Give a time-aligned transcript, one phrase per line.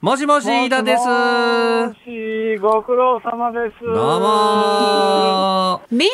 [0.00, 1.06] もしもし、飯田です。
[1.06, 3.84] もし、ご苦労様です。
[3.84, 6.08] どうもメー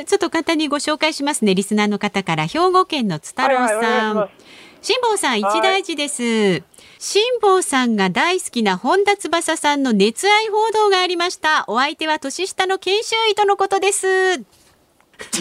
[0.00, 1.54] ル、ちょっと簡単にご紹介しますね。
[1.54, 4.44] リスナーの方から、兵庫県のつたろうはいはい。
[4.82, 6.62] 辛坊さん、一大事です。
[6.98, 11.64] 辛坊さんが大好きな本田翼さんの熱愛報道がありました。
[11.68, 14.44] お相手は年下の研修医とのことです。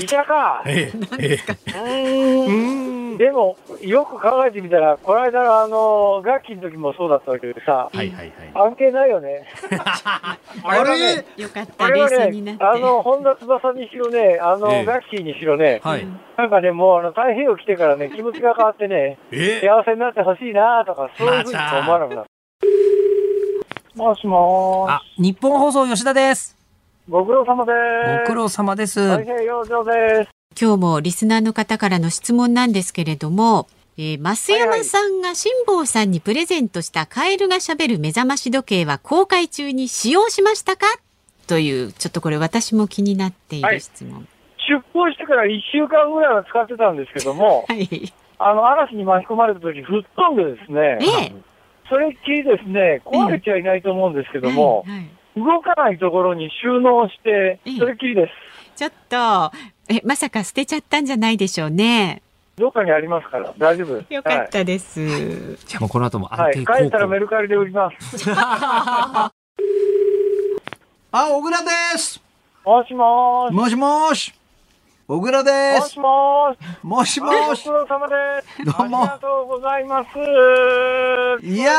[0.01, 0.63] いたか。
[0.65, 1.39] ええ、え
[1.73, 3.17] うーん。
[3.17, 8.51] でも、よく考えてみたら、この間のあの、楽器の時もそうだったわけでさえ、はいはいはい。
[8.53, 9.47] 関係ないよね。
[10.63, 11.25] あれ？
[11.37, 16.07] よかった、あれは冷静になっあの、本田翼にしろね、あの、ええ楽器にしろね、はい。
[16.37, 22.29] なんかね、もうあの、太平洋来てからね、気持ちが変わってね、え幸せになってほしいなとか、そういうふうにしか思わなくなった。
[23.95, 26.58] もしもーあ、日本放送吉田です。
[27.09, 27.71] し、ご苦労様で
[28.23, 28.27] す。
[28.27, 29.17] 苦労様です。
[29.17, 30.29] 太平洋上です。
[30.61, 33.67] 今日もリスナーの方からの質問なんですけれども、
[33.97, 40.85] えー、増山さんが辛坊さんにプレゼントしたカエルがしゃべる目覚まし時計は公開中に使用しましたか？
[41.47, 44.27] というちょっとこれ私も気になっている質問。
[44.69, 48.13] 出航してから1週間ぐらいは使ってたんですけども、 はい。
[48.37, 51.33] あの、嵐に巻き込まれた時、吹っ飛んでですね、ええ
[51.89, 58.33] それっきりですね、壊れちゃいないと思うんですけども、はいはい動かないところに収納してええ、それっきりです。
[58.75, 59.51] ちょっと
[59.89, 62.21] えまさか捨てちゃったんじゃないでしょうね。
[62.57, 64.13] どっかにありますから、大丈夫。
[64.13, 65.55] よかったです。
[65.65, 66.65] じゃあもうこの後もはい。
[66.65, 67.19] はい、帰ったらメ校。
[67.21, 68.29] ルカリで売ります。
[68.31, 69.31] あ、
[71.11, 72.21] 小倉です。
[72.65, 73.55] もしもーし。
[73.55, 74.33] もしもし。
[75.07, 75.99] 小倉でもしす。
[75.99, 76.59] もーし。
[76.83, 77.79] もしあもしご苦。
[77.79, 78.65] 労様です。
[78.65, 80.09] どうもありがとうございます。
[81.45, 81.73] いや。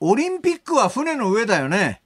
[0.00, 2.00] オリンピックは船の上だよね。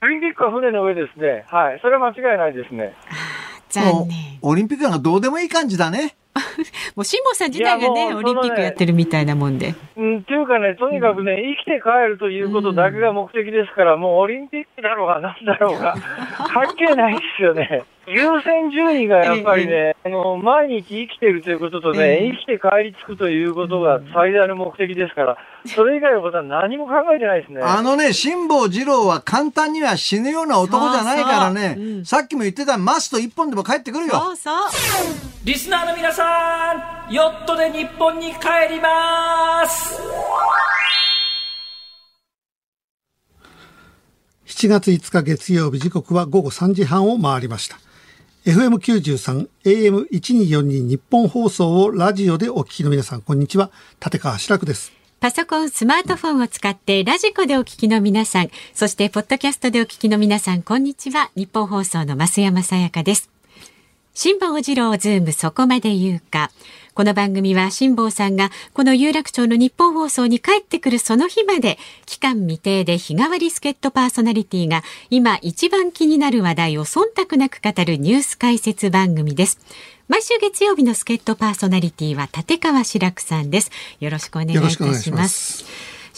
[0.00, 1.44] オリンピックは船の上ですね。
[1.48, 1.80] はい。
[1.82, 2.94] それは間違いないですね。
[3.68, 4.38] 残念。
[4.42, 6.14] オリンピックなんかどうでもいい感じだね。
[6.96, 9.74] もう辛坊さん自体がいやねオリンピックやってるみたいなもんで。
[9.96, 15.94] うん、っていうかね、とにかくね、生きて帰るということだけが目的ですから、もうオリンピックだろうがなんだろうが、
[16.52, 17.84] 関係ないですよね。
[18.10, 25.36] 優先順位がやっぱりね、あの、毎日生きてるということとね、ええ生きて帰り着くということが最大の目的ですから、
[25.66, 27.60] それ以外のことは何も考えてないですね。
[27.60, 31.60] あのね、辛坊二郎は簡単には死ぬような男じゃないからね。
[31.60, 34.12] そうそううんさっきも言ってたマスト一本でも帰ってくるよ。
[34.12, 34.54] そうそう。
[35.44, 36.27] リスナーの皆さん、
[37.10, 39.98] ヨットで日本に帰ります。
[44.46, 47.78] 7月5日月曜日時刻は午後3時半を回りました。
[48.44, 53.70] FM93、AM1242 日本放送をラジオでお聞きの皆さん、こんにちは。
[54.04, 54.92] 立川志らくです。
[55.20, 61.30] パソコン、スマートフォンを使ってラジコでお聞きの皆さん、そしてポッドキャストでお聞きの皆さん、こんにちは。
[61.36, 63.37] ニッポン放送の増山さやかです。
[64.20, 66.50] 辛坊治郎ズームそこまで言うか。
[66.92, 79.60] この番組は辛坊さんがこの有楽町のニッポン放送に帰ってくるその日まで期間未定で日替わり助っ人パーソナリティが今一番気になる話題を忖度なく語るニュース解説番組です。
[80.08, 83.70] 毎週月曜日の助っ人パーソナリティは立川志らくさんです。
[84.00, 85.28] よろしくお願いいたしま。
[85.28, 85.64] す。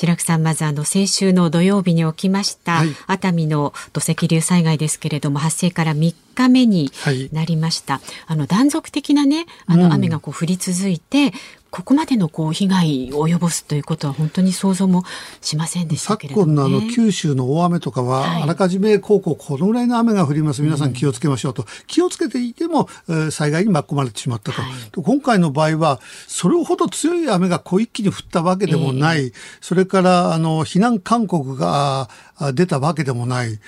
[0.00, 2.88] 白くさんまずあの先週の土曜日に起きました、はい。
[3.06, 7.28] 熱海の土石流災害ですけれども発生から3日目にはい。
[7.32, 11.32] なりました、あの断続的なねあの雨がこう降り続いて、
[11.70, 15.04] ここまでのこう被害を及ぼすということは本当に想像も
[15.40, 18.42] しませんでしたけ昨今のあの九州の大雨とかは、はい。
[18.42, 20.62] あらかじめこうこうこのぐらいの雨が降ります。
[20.62, 24.72] 皆さん気をつけましょうと、気をつけていても、えー災害に巻き込まれてしまったと、はい。
[24.90, 33.58] と今回の場合はそれほど強い雨がこう一気に降ったわけでもない、それからあの避難勧告があ出たわけでもない。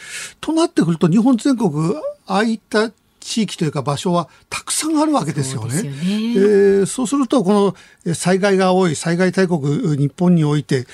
[0.41, 1.95] となってくると日本全国
[2.27, 2.91] ああいった
[3.23, 5.71] 地域というか場所はたくさんあるわけですよね。
[5.75, 10.87] そうねえーそうすると、このえー災害が多い災害大国日本において、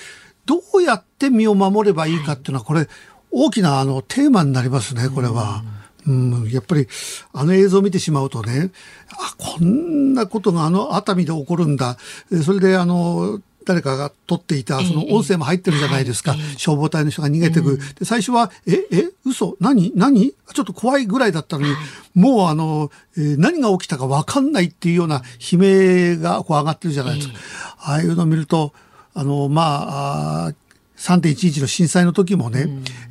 [0.46, 2.88] どうやって身を守ればいいかっていうのは、これ、
[3.30, 5.62] 大きなあのテーマになりますね、これは。
[6.06, 6.88] うん、やっぱり、
[7.34, 8.70] あの映像を見てしまうとね、
[9.10, 11.98] あ、こんなことがあの熱海で起こるんだ。
[12.32, 16.34] えーそれであの、誰かが撮っていた、その音声も入ってるじゃないですか。
[16.56, 17.72] 消防隊の人が逃げてく。
[17.72, 17.78] る。
[17.98, 19.58] で最初は、え、え、嘘？
[19.60, 19.92] 何？
[19.94, 20.32] 何？
[20.54, 21.74] ちょっと怖いぐらいだったのに、
[22.14, 25.22] もうあの、えー何が起きたか分かんないっていうような
[25.52, 27.34] 悲鳴がこう上がってるじゃないですか。
[27.80, 28.72] ああいうのを見ると、
[29.12, 30.54] あの、まあ、あー
[30.98, 32.66] 3.11の震災の時もね、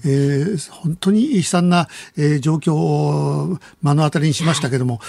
[0.06, 1.88] えー本当に悲惨な、
[2.18, 5.00] えー状況を目の当たりにしましたけども、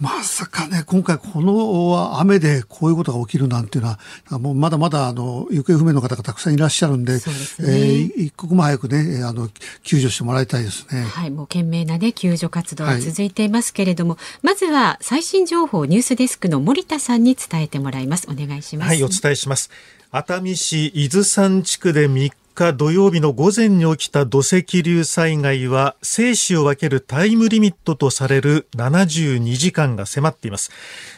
[0.00, 9.48] まさかね、今回この雨でこういうことが起きるなんていうのは、もうまだまだあの行方不明の方がたくさんいらっしゃるんで、ですねえー一刻も早くね、えーあの
[9.82, 11.02] 救助してもらいたいですね。
[11.02, 18.26] はい、もう懸命なね、救助活動が続いていますけれども、まずは最新情報ニュースデスクの森田さんに伝えてもらいます。
[18.30, 18.88] お願いします。
[18.88, 19.70] はい、お伝えします。
[20.12, 30.72] 熱海市伊豆山地区で3日土曜日の午前に起きた土石流災害は生死を分けるタイムリミットとされる72時間が迫っています。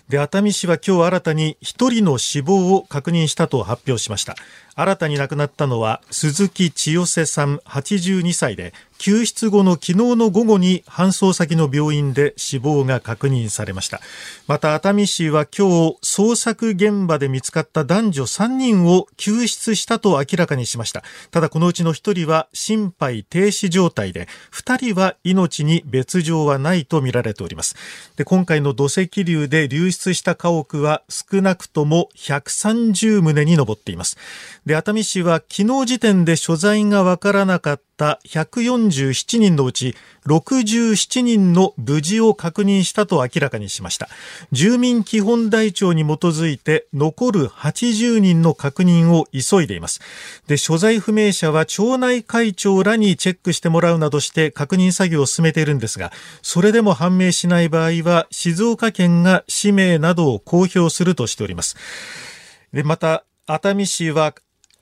[0.08, 4.34] で、熱海市は今日新たに1人の死亡を確認したと発表しました。
[4.74, 14.00] 新たに亡くなったのは鈴木千代瀬さん82歳で、救出後の昨日の午後に搬送先の病院で死亡が確認されました。
[14.46, 21.02] また熱海市は今日捜索現場で見つかった男女3人を救出したと明らかにしました。
[21.32, 27.74] ただこのうちの1人は心肺停止状態で、2人は命に別状はないとみられております。
[28.16, 34.16] で、今回の土石流で流出した家屋は少なくとも130棟に上っています。
[34.66, 37.91] で、熱海市は昨日時点で所在がわからなかった
[38.24, 39.94] 147人のうち
[40.26, 44.08] 67人の無事を確認したと明らかにしました。
[44.52, 50.00] 住民基本台帳に基づいて残る80人の確認を急いでいます。
[50.46, 56.12] で、所在不明者は町内会長らにチェックしてもらうなどして確認作業を進めているんですが、
[56.42, 61.76] それでも判明しない場合は静岡県が氏名などを公表するとしております。
[62.72, 64.34] で、また、熱海市は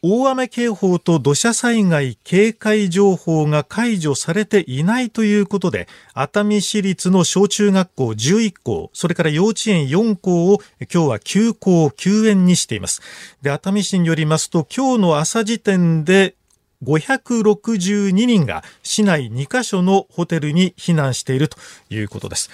[0.02, 13.02] 大雨警報と土砂災害警戒情報が解除されていないということで、熱海市立の小中学校11校、それから幼稚園4校を今日は休校、休園にしています。
[13.42, 16.34] で、熱海市によりますと、今日の朝時点で
[16.82, 21.58] 562人が市内2カ所のホテルに避難していると
[21.90, 22.48] いうことです。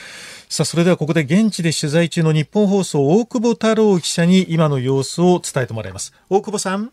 [0.48, 6.12] さあ、それではここで現地で取材中の日本放送大久保太郎記者に今の様子を伝えてもらいます。
[6.28, 6.90] 大久保さん。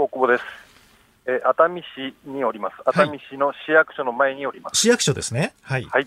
[0.00, 0.44] はい、大久保です。
[1.26, 2.76] えー熱海市におります。
[2.86, 4.78] 熱海市の市役所の前におります。
[4.80, 5.52] 市役所ですね。
[5.60, 5.84] はい。
[5.84, 6.06] はい。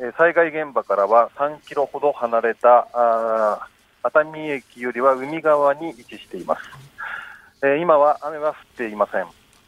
[0.00, 6.62] えー災害現場からは3キロほど離れたあー熱海駅よりは海側に位置しています。
[7.62, 9.26] えー今は雨は降っていません。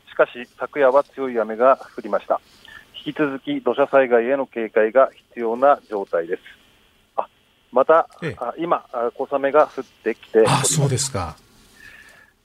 [0.09, 2.41] しかし昨夜は強い雨が降りました。
[3.05, 6.43] 引き続き土砂災害への警戒が必要な状態です。
[7.17, 7.29] あ、
[7.73, 10.75] また、ええあ今あ小雨が降ってきてあ、す。
[10.75, 11.37] そうですか。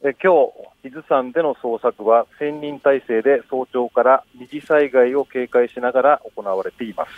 [0.03, 0.33] え今
[0.83, 7.11] 日、伊豆山での捜索は1000人体制で早朝から二次災害を警戒しながら行われています。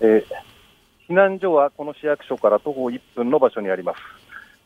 [0.00, 0.24] え
[1.08, 3.98] 避難所はこの市役所から徒歩1分の場所にあります。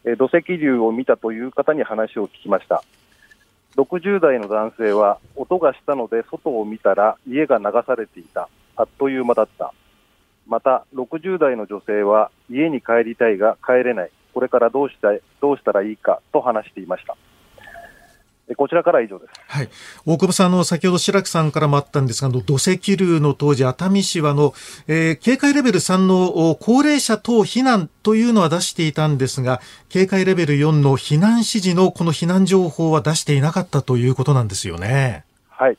[0.04, 2.82] え土石流を見たという方に話を聞きました。
[3.76, 8.50] 60代の男性は音がしたので外を見たら家が流されていた。
[8.76, 9.72] あっという間だった。
[10.46, 14.10] また、60代の女性は家に帰りたいが帰れない。
[14.32, 17.16] これからどうしたいどうしたらいいかと話していました。
[18.50, 19.32] えこちらからは以上です。
[19.46, 19.68] はい。
[20.04, 24.52] 大久保さん、あの、先ほど白木さんからもあったんですが、土石流の当時、熱海市は、あの、
[24.88, 35.24] えー警戒レベル3のお高齢者等避難というのは出していたんですが、警戒レベル4の避難指示のこの避難情報は出していなかったということなんですよね。
[35.48, 35.78] はい。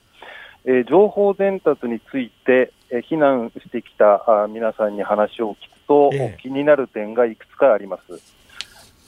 [0.66, 5.58] えー情報伝達について、えー避難してきたあ皆さんに話を聞く
[5.88, 8.41] と、ええ気になる点がいくつかあります。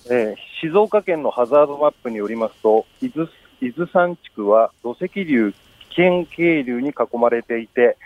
[0.09, 3.29] えー静岡県のハザードマップによりますと、伊豆
[3.59, 5.57] 伊豆山地区は土石流危
[5.89, 7.97] 険渓流に囲まれていて、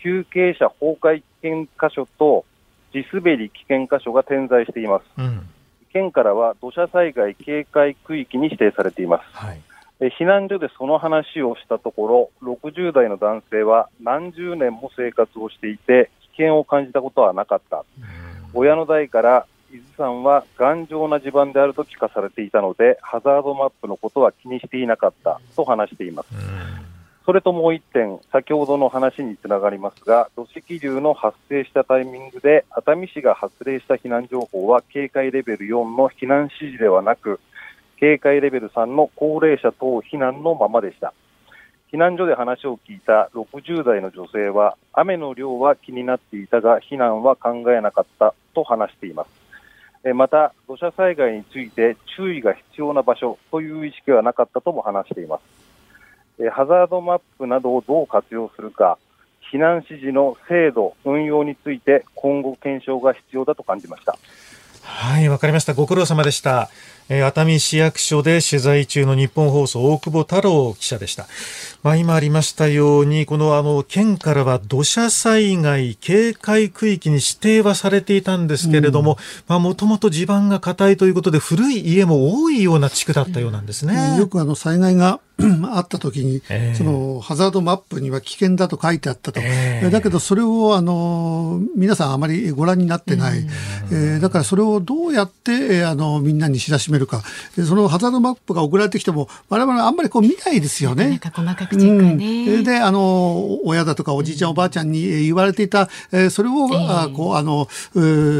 [0.00, 2.44] 急傾斜崩壊危険箇所と
[2.92, 5.04] 地滑り危険箇所が点在しています。
[5.18, 5.48] うん。
[5.92, 9.24] 県からは土砂災害警戒区域に指定されています。
[9.32, 9.60] はい。
[9.98, 17.84] え避難所でその話をしたところ、60代の男性は何十年も生活をしていて、危険を感じたことはなかった。
[18.54, 19.46] 親の代から、
[19.76, 26.28] 伊豆山は頑丈な地盤であると聞かされていたので、ハザードマップのことは気にしていなかったと話しています。
[27.26, 37.40] それともう一点、先ほどの話につながりますが、土石流の発生したタイミングで、熱海市が発令した避難情報は、警戒レベル4の避難指示ではなく、
[37.98, 41.12] 警戒レベル3の高齢者等避難のままでした。
[41.92, 49.45] 避難所で話を聞いた60代の女性は、雨の量は気になっていたが、避難は考えなかったと話しています。
[50.14, 56.50] また、土砂災害について注意が必要な場所という意識はなかったとも話しています。
[56.50, 58.98] ハザードマップなどをどう活用するか、
[59.52, 64.16] 避難指示の制度、運用について今後検証が必要だと感じました。
[64.82, 65.74] はい、わかりました。
[65.74, 66.68] ご苦労様でした。
[67.08, 71.26] えー熱海市役所で取材中の日本放送大久保太郎記者でした。
[71.82, 84.16] まあ今ありましたように、このあの県からは土砂災害警戒区域に指定はされていたんですけれども、まあもともと地盤が硬いということで古い家も多いような地区だったようなんですね。
[84.18, 85.20] よくあの災害が
[85.74, 86.74] あった時に、ええ。
[86.74, 89.90] そのハザードマップには危険だと書いてあったと、ええ。
[89.90, 93.46] だけどそれをあの皆さんあまりご覧になってない、
[93.92, 97.22] えーだからそれをどうやって、えーあのみんなに知らしめるか、
[97.56, 101.08] でそのハザードマップが送られてきても、我々あんまりこう見ないですよね。
[101.08, 102.44] なんか細かくチェックがね。
[102.54, 107.68] うんで、あの、親だとかおじいちゃんおばあちゃんにえー言われていた、えーそれを、ええあこう、あの、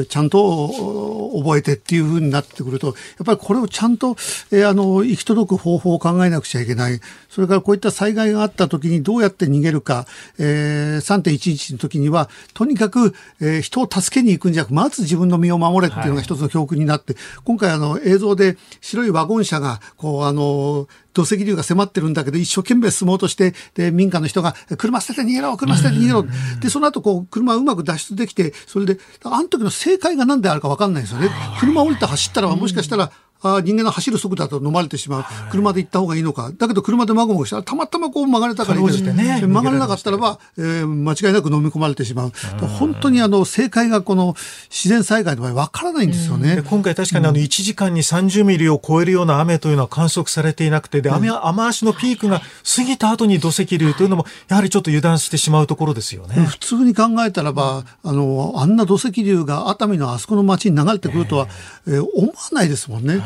[0.09, 2.97] ちゃんとお覚えてっていうふうになってくると、やっ
[3.27, 4.17] ぱりこれをちゃんと、
[4.51, 7.01] えーあの、行き届く方法を考えなくちゃいけない。
[7.31, 10.07] それからこういった災害があった時にどうやって逃げるか、
[10.39, 18.46] えー、3.11の時には、とにかく、えー人を助けに行くんじゃなく、まず自分の身を守れっていうのが一つの教訓になって、今回あの、映像で
[18.81, 26.27] 白いワゴン車が、こう、あの、土石流が迫ってるんだけど、一生懸命進もうとして、で、民家の人が、車捨てて逃げろ車捨てて逃げろ。
[26.61, 31.31] で、その後、こう、車をうまく脱出できて、それで、あの時の正解が何であるか分かんないですよね。
[31.59, 33.11] 車降りて走ったら、もしかしたら、
[33.43, 35.25] あー人間の走る速度だと飲まれてしまう。
[35.51, 36.53] 車で行った方がいいのか。
[36.57, 42.33] だけど車でまごまごしたら、たまたまこう曲がれたからねで曲がれなかったらば、えー間違いなく飲み込まれてしまう。
[42.79, 44.35] 本当にあの、正解がこの
[44.71, 46.63] 自然災害の場合分からないんですよねで。
[46.63, 52.41] 今回確かにあの1時間に30ミリを超えるような雨というのは観測されていなくて、で、雨、雨足のピークが
[52.77, 56.35] 過ぎた後に土石流というのも、やはりちょっと油断してしまうところですよね。
[56.47, 61.49] 普通に考えたらば、あの、あんな土石流が熱海のあそこの町に流れてくるとは、
[61.87, 63.21] えー思わないですもんね。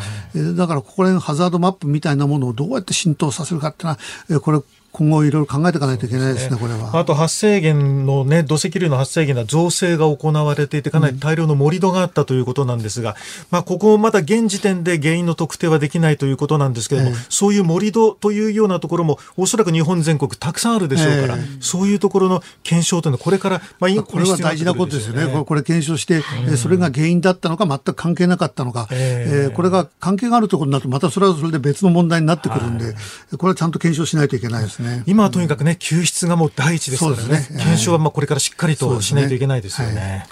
[0.57, 3.97] だからここら辺ハザードマップみたいなものをどうやって浸透させるかっていう
[4.31, 4.61] のは、これ
[4.93, 6.99] 今後いろいろ考えていかないといけないですね、これは。
[6.99, 13.15] あと発生源のね、土石流の発生源は造成が行われていて、かなり大量の盛り土があったということなんですが、
[13.51, 17.27] まあ、ここまだ現時点で原因の特定はできないということなんですけれども、ええ。
[17.29, 25.27] そういう盛り土というようなところも、おそらく日本全国たくさんあるでしょうから、えそういうところの検証というのは、これから、まあ、これは大事なことですよね。
[25.33, 29.45] これこれ検証して、えーそれが原因だったのか全く関係なかったのか、ええ。
[29.45, 32.95] えーこれが関係があるところになるとまたそれはそれで別の問題になってくるんで、
[33.37, 34.80] これはちゃんと検証しないといけないですね。
[35.07, 40.27] 今はとにかくね、救出がもう第一ですからねね検証はまあこれからしっかりとしないといけないですよそうですね。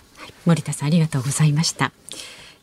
[0.47, 1.93] 森田さんありがとうございました。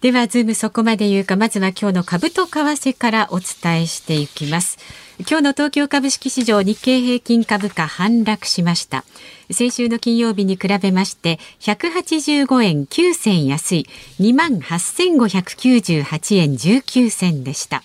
[0.01, 4.77] では、ズームそこまで言うか、まずは今日の株と為替からお伝えしていきます。
[5.19, 9.05] 今日の東京株式市場日経平均株価反落しました。
[9.49, 13.87] 先週の金曜日に比べまして、185円9銭安い、
[14.19, 17.81] 28,598円19銭でした。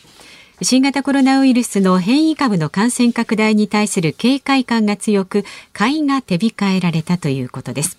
[0.62, 7.96] 新型コロナウイルスの変異株の感染拡大に対する警戒感が強く、買いが手控えられたということです。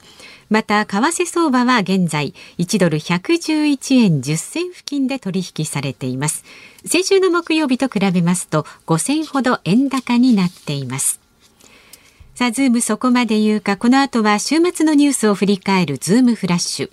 [0.52, 6.44] また、為替相場は現在、1ドル111円10銭付近で取引されています。
[6.86, 11.20] 先週の木曜日と比べますと、5銭ほど円高になっています。
[12.36, 16.92] さあ、ズームそこまで言うか、この後は週末のニュースを振り返るズームフラッシュ。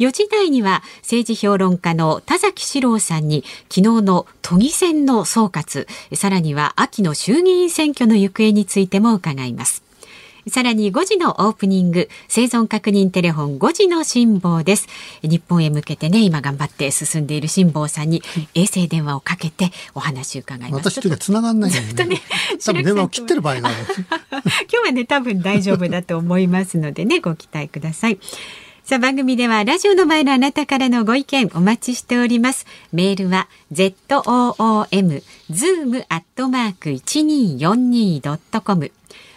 [0.00, 9.84] 4時台には政治評論家の田崎史郎さんに昨日の都議選の総括、さらには秋の衆議院選挙の行方についても伺います。
[10.48, 14.88] さらに5時のオープニング、生存確認テレフォン5時の辛抱です。
[15.20, 18.22] 日本へ向けてね、今頑張って進んでいる辛抱さんに
[18.54, 20.90] 衛星電話をかけてお話を伺います。
[20.90, 22.22] 私というか繋がんないよずっとね
[22.64, 23.76] 多分電話を切ってる場合がある。
[24.32, 28.18] 今日はね多分大丈夫だと思いますのでねご期待ください。
[28.90, 32.66] さあ番組ではラジオの前のあなたからのご意見お待ちしております。
[32.92, 38.90] メールは z o o m zoom アットマーク一二四二ドットコム。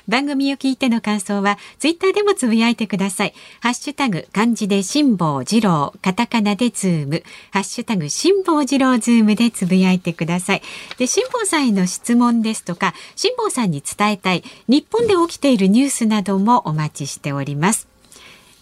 [0.08, 3.36] 番組を聞いての感想はツイッターでもつぶやいてください。
[3.60, 10.64] ハッシュタグ漢字で辛坊治郎、カタカナでズーム、ハッシュタグ辛坊治郎ズームでつぶやいてください。
[10.98, 17.93] で辛坊さんへの質問ですとか、辛坊さんに伝えたい日本で起きているニュースなどもお待ちしております。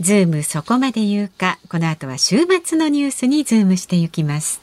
[0.02, 4.62] ズームそこまで言うか、この後は週末のニュースにズームしていきます。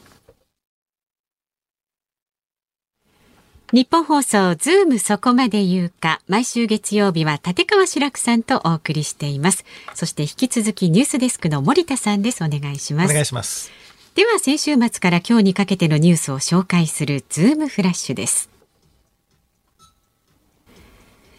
[3.72, 6.20] ニッポン放送ズームそこまで言うか。
[6.26, 9.64] 毎週月曜日は立川志らくさんとお送りしています。
[9.94, 12.42] そして引き続きニュースデスクの森田さんです。
[12.42, 13.10] お願いします。
[13.10, 13.70] お願いします。
[14.18, 18.50] では先週末から今日にかけてのニュースを紹介するズームフラッシュです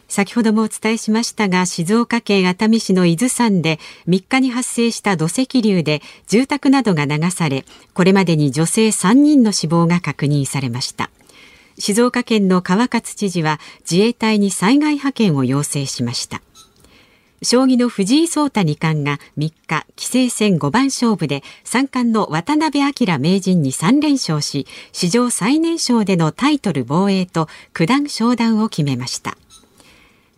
[0.10, 7.64] 先ほどもお伝えしましたが静岡県熱海市の伊豆山で3日に発生した土石流で住宅などが流され
[7.94, 11.12] これまでに女性3人の死亡が確認されました
[11.78, 16.42] 静岡県の川勝知事は自衛隊に災害派遣を要請しました
[17.42, 29.38] 将棋の藤井聡太二冠が3日、棋聖戦5番勝負で三冠の渡辺明名人に3連勝し、史上最年少でのタイトル防衛と九段昇段を決めました。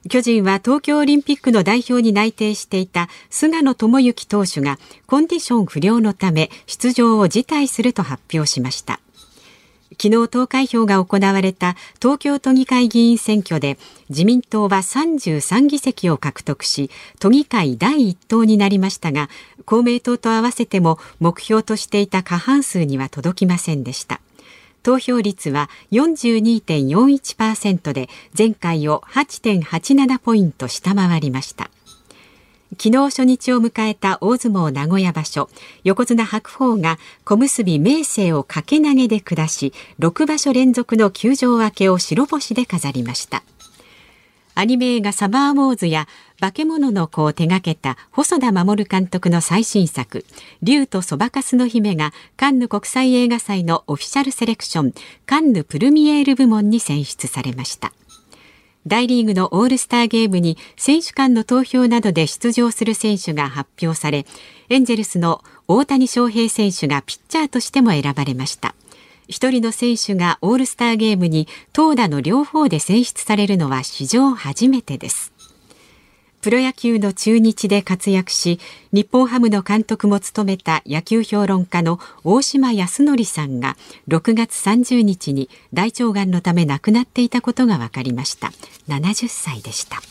[0.10, 9.00] 巨人は東京オリンピックの代表に内定していた菅野智之投手がコンディション不良のため出場を辞退すると発表しました。
[10.02, 13.78] 昨日投開票が行われた東京都議会議員選挙で
[14.10, 16.90] 自民党は33議席を獲得し
[17.20, 19.30] 都議会第一党になりましたが
[19.66, 24.22] 公明党と合わせても目標としていた過半数には届きませんでした
[24.84, 31.72] 投票率は42.41%で前回を8.87ポイント下回りました。
[32.80, 35.50] 昨日初日を迎えた大相撲名古屋場所
[35.84, 43.44] 横綱白鵬が小結明生を掛け投げで下し6場所連続の休場明けを白星で飾りました。
[44.54, 46.08] アニメ映画サマーウォーズや
[46.40, 50.26] 化け物の子を手掛けた細田守監督の最新作
[50.62, 54.94] 竜とそばかすの姫がカンヌ国際映画祭のオフィシャルセレクション
[55.26, 57.94] カンヌプルミエール部門に選出されました。
[58.88, 64.26] 大リーグのオールスターゲームに選手間の投票などで出場する選手が発表され
[64.70, 68.74] エンジェルスの大谷翔平選手がピッチャーとしても選ばれました。
[69.32, 75.34] 一人の選手がオールスターゲームに投打の両方で選出されるのは史上初めてです。
[76.42, 78.60] プロ野球の中日で活躍し
[78.92, 88.52] 日本ハムの監督も務めた野球評論家の大島康則さんが6月30日に大腸がんのため亡くなっていたことが分かりました。
[88.88, 90.02] 70歳でした。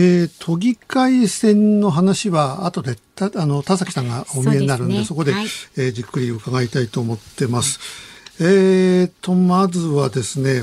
[0.00, 5.44] えー、都議会選の話は後でたあの田崎さんがお見えになるんでそ、ね,、こで、はい、
[5.76, 7.80] えー、じっくり伺いたいと思ってます。
[8.40, 10.62] うん、えーとまずはですね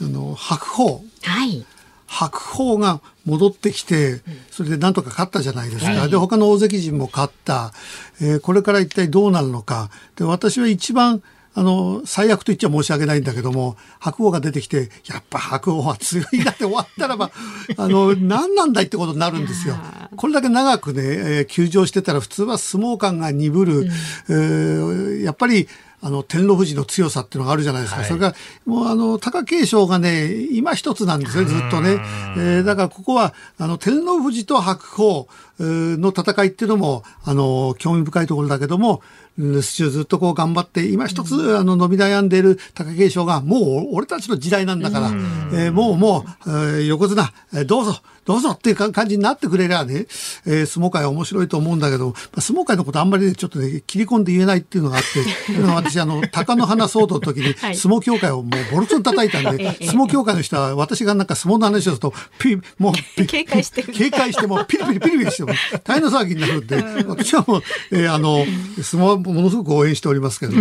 [0.00, 1.66] あの白鵬、はい、
[2.06, 6.08] 白鵬が戻ってきて、それでなんとか勝ったじゃないですか。
[6.08, 7.72] で、他の大関陣も勝った。
[8.20, 9.90] えー、これから一体どうなるのか。
[10.16, 11.22] で、私は一番、
[11.54, 17.30] あの、最悪と言っちゃ申し訳ないんだけども、白鵬が出てきて、やっぱ白鵬は強いなって終わったらば、
[17.76, 19.76] あの、何なんだいってことになるんですよ。
[20.16, 23.78] これだけ長くね、えー、休場してたら普通は相撲感が鈍る。
[23.80, 25.68] うん、えー、やっぱり、
[26.04, 28.00] あの、天皇富士の強さっていうのがあるじゃないですか。
[28.00, 28.34] はい、それから、
[28.66, 32.00] もうあの、貴景勝がね、今一つなんですね、ずっとね。
[32.36, 35.28] えー、だからここは、あの、天皇富士と白鵬
[35.60, 39.00] の戦いっていうのも、あの、興味深いところだけども、
[39.38, 42.32] 留守中ずっとこう頑張って、今一つ、あの、伸び悩ん。
[42.32, 44.80] でいる貴景勝が、もう俺たちの時代なん。
[44.80, 45.08] だから、
[45.52, 47.32] えー、もうもう、えー、横綱、
[47.66, 50.06] どうぞ、どうぞっていう感じになってくれりゃね、
[50.46, 65.52] えー、相撲界は面白いと思うんだけど、まあ、相撲界のことあんまりね、ちょっとね、切り込んで言えないっていうのがあって、 私、あの、鷹の花騒動の時に、相撲協会をもうボロクソに叩いたんで、相撲協会の人は私がなんか相撲の話をすると、ピもう、警戒して警戒してもピリピリピリピリしても
[65.82, 66.76] 大変な騒ぎになるんで、
[67.06, 68.44] 私はもう、えー、あの、
[68.82, 70.52] 相撲ものすごく応援しておりますけど、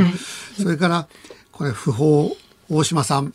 [0.62, 1.08] それから、
[1.52, 2.36] これ、不法、
[2.70, 3.34] 大島さん、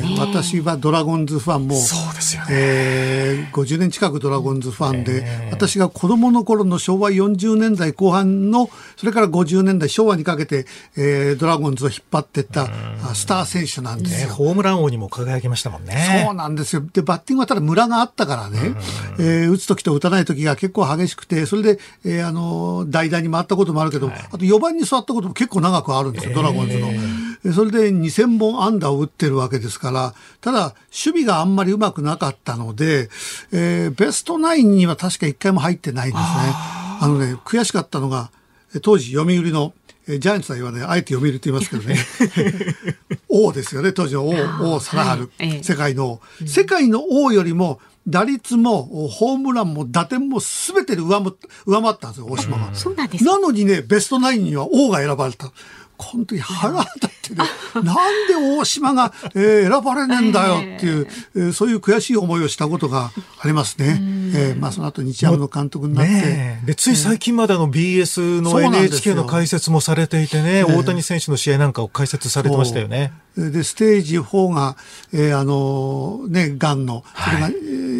[0.00, 0.02] え。
[0.02, 2.48] ー、私はドラゴンズファンも、そうですよね。
[2.50, 12.68] えー、50年近くドラゴンズファンで、えー、私が子供の頃の昭和40年代後半の、それから50年代、昭和にかけて、えー、ドラゴンズを引っ張っていった
[13.14, 16.24] スター選手なんですよ、ね、ホームラン王にも輝きましたもんね。
[16.24, 16.82] そうなんですよ。
[16.92, 18.74] で、バッティングはただムラがあったからね、
[19.18, 26.88] えー、打つ時と打たない時が結構激しくて、それで、えー、あの、代打に回ったこともあるけど、はい、あと4番に座ったことも結構長くあるんですよ、ドラゴンズの。
[27.52, 33.10] それで2000本安打を打ってるわけですから、ただ、守備があんまりうまくなかったので、
[33.52, 36.24] えー、ベストナインには確か1回も入ってないんですね。
[37.00, 38.30] あのね、悔しかったのが、
[38.82, 39.74] 当時読売の、
[40.06, 41.98] ジャイアンツは言わね、あえて読売って言いますけどね。
[43.28, 46.20] 王ですよね、当時の王、王貞治、世界の王。
[46.46, 52.74] 世界の王よりも、打率もホームランも打点も全てで上回ったんですよ、大島が。
[53.24, 55.52] なのにね、ベストナインには王が選ばれた。
[55.96, 63.98] この時腹立ってね、なんで大島が、えー、選ばれねえんだよっていう、えー、そういう悔しい思いをしたことがありますね。
[64.34, 66.12] えー、まあその後日ハムの監督になって。
[66.12, 73.12] ね、でつい最近までの BS の NHK の解説もされていてね、大谷選手の試合なんかを解説されてましたよね。
[73.36, 74.76] で、ステージ4が、
[75.12, 77.50] えー、あの、ね、がんの、それが、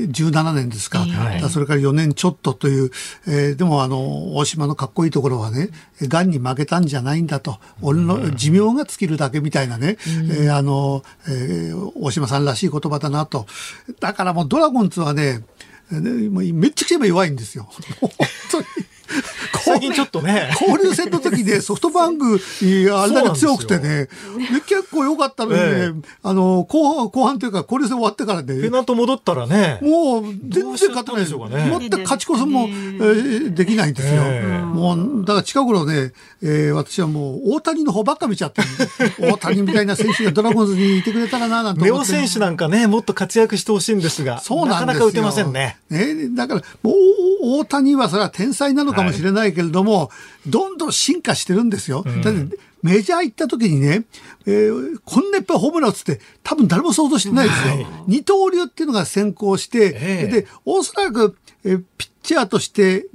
[0.05, 2.91] 17年ですか、はい、それから4年ちょっとという、
[3.27, 5.71] えー、でもあの、大島のかっこいいところはね、
[6.03, 13.47] がんに負けたんじゃないんだと、俺の寿命が尽きるだけみたいなね、うん、えー、あの、えー、大島さんらしい言葉だなと。
[14.01, 15.45] だからもうドラゴンズはね、
[15.91, 17.69] めっちゃくちゃ弱いんですよ。
[18.01, 18.11] 本
[18.51, 18.67] 当に。
[19.65, 20.51] 最近ちょっとね。
[20.61, 24.09] 交流戦の時で ソフトバンク、いやあれだけ強くてね、で
[24.67, 29.79] 結構良かったのにね、ええあの、後半、後半というか交流戦終わってからね、ペナント戻ったらね。
[29.83, 34.23] もう全然勝てないでしょうかね全く勝ち越すも、えーできないんですよ。
[34.25, 36.13] ええもう、だから近頃ね、
[36.43, 38.69] えー私はもう大谷の方ばっか見ちゃってる
[39.33, 42.13] 大谷みたいな選手がドラゴンズにいてくれたらな、なんてネオ思って。
[42.13, 44.87] 選手なんかね、もっと活躍してほしいんですが、そうなんですよ。
[44.87, 45.79] なかなか打てませんね。
[45.91, 46.95] ねだから、もう、
[47.61, 50.11] 大谷はそれは天才なのかもしれないけれども、
[50.47, 52.03] どんどん進化してるんですよ。
[52.23, 54.05] だって、メジャー行った時にね、
[54.47, 57.87] えーこんないっぱいホームラン打つって、多分誰も想像してないですよ。
[58.07, 63.07] 二刀流っていうのが先行して、ええで、おそらく、えーピッチャーとして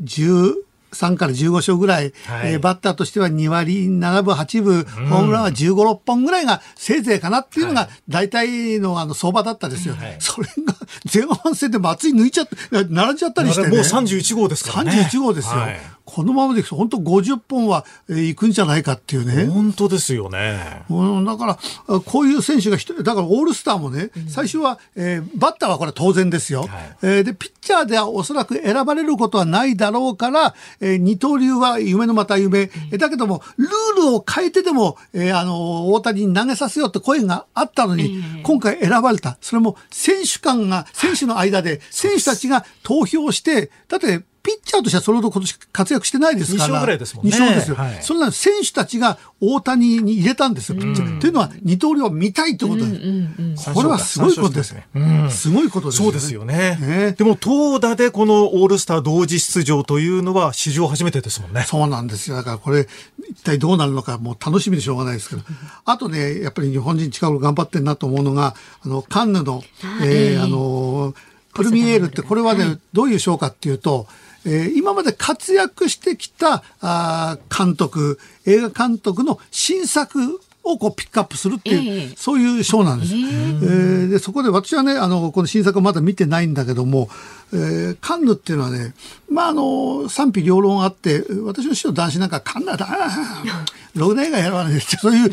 [0.92, 9.96] 13から15勝ぐらい、はいえーバッターとしては2割7分8分、ホームランは15、6本ぐらいがせいぜいかなっていうのが大体のあの相場だったですよ。
[10.20, 10.76] それが
[11.12, 12.56] 前半戦で松井抜いちゃって、
[12.90, 13.70] 並んじゃったりしてね。
[13.70, 15.08] もう31号ですからね。
[15.10, 15.60] 31号ですよ。
[15.60, 19.46] はいこのままでいくと本当50本は、えー、いくんじゃないかっていうね。
[19.46, 20.84] 本当ですよね。
[20.90, 26.68] うん、だから、あこういう選手が一人、だからオールスターもね、最初は、えーバッターはこれは当然ですよ、
[27.04, 32.70] えーで、ピッチャーではおそらく選ばれることはないだろうから、えー二刀流は夢のまた夢。
[32.92, 33.70] えだけども、ルー
[34.10, 39.38] ルを変えてでも、えーあの、大谷に投げさせようって声があったのに、今回選ばれた。
[39.42, 46.68] それも選手間が、選手の間で、選手たちが投票して、だって、ピッチャーとしてはそれほど今年活躍してないですから。
[46.68, 47.76] 二勝ぐらいですもんね二勝ですよ。
[47.76, 51.20] はいそれな選手たちが大谷に入れたんですよ、ピッチャー。
[51.20, 53.74] というのは二刀流を見たいってことです。
[53.74, 54.88] これはすごいことですね。
[55.30, 56.12] すごいことですよね。
[56.12, 56.78] そうですよね。
[56.82, 61.64] ねでも投打でこのオールスター同時出場というのは史上初めてですもんね。
[61.68, 62.36] そうなんですよ。
[62.36, 62.88] だからこれ、
[63.30, 65.42] 一体どうなるのか、もう楽しみでしょうがないですけど。
[65.86, 69.64] あとね、やっぱり日本人近頃頑張ってんなと思うのが、あの、カンヌの、
[70.04, 71.14] えーあの、
[71.54, 74.08] プルミエールって、これはね、どういう賞かっていうと、
[74.46, 83.14] えー今まで活躍してきたあー監督、映画監督の新作をこうピックアップするっていう、ええそういう賞なんです。
[83.14, 87.10] えーでそこで私はね、あの、この新作をまだ見てないんだけども、
[87.54, 88.94] えーカンヌっていうのはね、
[89.30, 92.88] まあ、あの、賛否両論あって、私の師匠男子なんかカンヌだ、
[93.96, 95.32] ろくな映画やらないでて、そういう、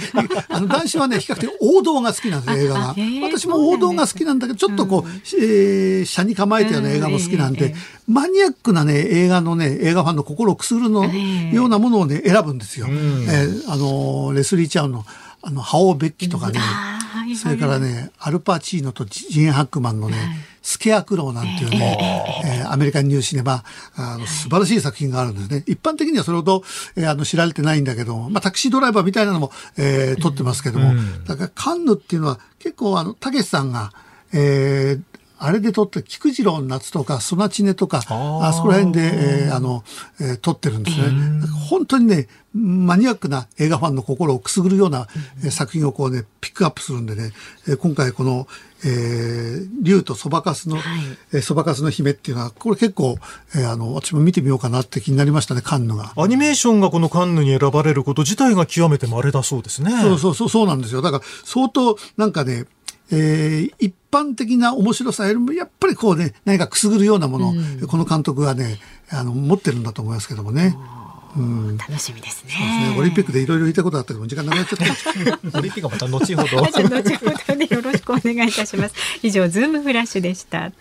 [0.48, 2.94] あの男子はね、比較的王道が好きなんです、映画が。
[3.22, 7.74] 私も王道が好きなんだけど、ちょっとこう、えー、車に構えたような映画も好きなんで、
[8.08, 12.86] マニアックなね、映画のね、映画ファンの心をくすぐるのようなものをね、選ぶんですよ。
[12.88, 15.04] えーあの、レスリー・チャウの、
[15.42, 16.60] あの、ハオ・ベッキとかね、
[17.36, 20.16] それからね、アルパチーノとジン・ハックマンのね、
[20.66, 23.62] スケアクローなんていうね、えーアメリカンニューシネマ、
[23.94, 25.62] あの素晴らしい作品があるんですね。
[25.68, 26.64] 一般的にはそれほど、
[26.96, 30.92] えーあの知られてないんだけども、まあ、タクシードライバーみたいなのも、えー撮ってますけども、
[31.24, 33.92] だからカンヌっていうのは結構あの、たけしさんが、
[34.32, 35.02] えー
[35.46, 39.84] あれで撮って、菊次郎の夏とか、ソナチネとか、あそこら辺で、えーあの、
[40.20, 41.06] えー撮ってるんですね。
[41.68, 45.06] 本当にね、マニアックな映画ファンの心をくすぐるような、
[45.44, 47.32] えー作品をこうね、ピックアップするんでね、
[47.68, 48.46] えー今回この、
[48.84, 50.76] えー、竜とそばかすの、
[51.32, 53.16] えーそばかすの姫っていうのは、これ結構、
[53.54, 56.12] えーあの、私も見てみようかなって気になりましたね、カンヌが。
[56.16, 59.90] アニメーションがこのカンヌに選ばれること自体が極めて稀だそうですね。
[60.02, 61.02] そうそうそう、そうなんですよ。
[61.02, 62.64] だから、相当、なんかね、
[63.10, 67.54] えー一般的な面白さよりも、やっぱりこうね、何かくすぐるようなものを、
[67.86, 68.78] この監督はね、
[69.10, 70.76] あの、持ってるんだと思いますけどもね。
[71.78, 72.54] 楽しみですね。
[72.92, 74.78] ねオリンピックでいろいろ言いたいことあったけど、時間なくなっちゃっ
[75.52, 75.58] た。
[75.58, 76.64] オリンピックはまた後ほど。
[76.64, 78.94] 後ほどねよろしくお願いいたします。
[79.22, 80.72] 以上ズームフラッシュでした。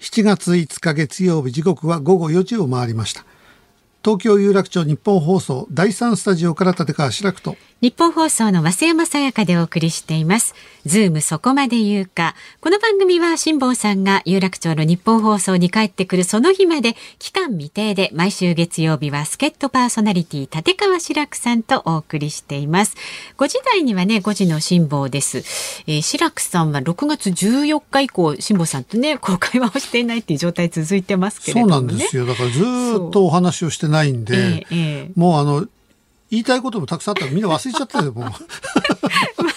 [0.00, 3.24] 7月5日月曜日時刻は午後4時を回りました。
[4.02, 10.54] 東京有楽町日本放送第三スタジオから立川志らくと日本放送の増山さやかでお送りしています。
[10.84, 12.34] ズームそこまで言うか。
[12.60, 22.96] この番組は辛坊さんが有楽町の日本放送に帰ってくるその日まで期間未定で毎週月曜日は助っ人パーソナリティ立川志らくさんとお送りしています。
[23.38, 25.38] 5時台にはね、5時の辛坊です。
[25.86, 31.86] えー、志らくさんは6月14日以降、辛坊さんとね、こう会話をしていないっていう状態続いてますけれそうどもね。
[31.86, 32.26] なんですよ。
[32.26, 35.66] だからずーっとお話をしてないんで、ええええもうあの、
[36.30, 38.30] 言いたいこともたくさんあったらみんな忘れちゃったよ、もう。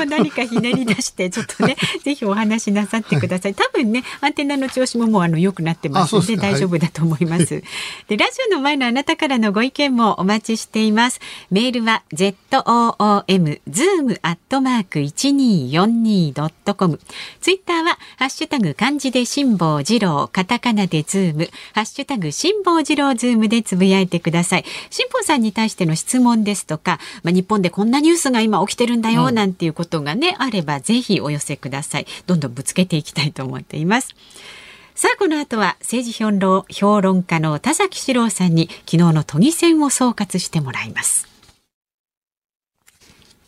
[0.00, 3.54] 今日何かひねり出してちょっとね ぜひお話しなさってください。
[3.54, 6.14] 多分ねアンテナの調子ももうあの良くなってます。
[6.14, 7.62] ので大丈夫だと思います、
[8.08, 11.20] でラジオの前のあなたからのご意見もお待ちしています。
[11.50, 17.00] メールは zoom zoom アットマーク 1242.com
[17.40, 21.48] ツイッターはハッシュタグ漢字で辛坊治郎カタカナでズーム。
[21.74, 24.64] ハッシュタグ辛坊治郎ズームでつぶやいてください。
[24.90, 34.14] 辛坊さんに対しての質問ですとか、まあ、日本でこんなニュースが今起きてるんだよ、なんていうことがねあればぜひお寄せくださいどんどんぶつけていきたいと思っています
[35.00, 41.26] さあ、この後は政治評論評論家の田崎史郎さんに昨日の都議選を総括してもらいます。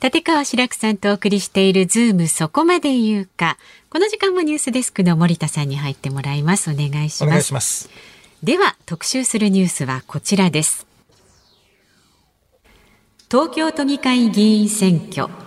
[0.03, 3.59] 立川志らくさんとお送りしているズームそこまで言うか。
[3.91, 6.71] この時間もニュースデスクの森田さんに入ってもらいます。
[6.71, 7.25] お願いします。
[7.25, 7.91] お願いします。
[8.43, 10.87] では、特集するニュースはこちらです。
[13.31, 15.42] 東京都議会議員選挙。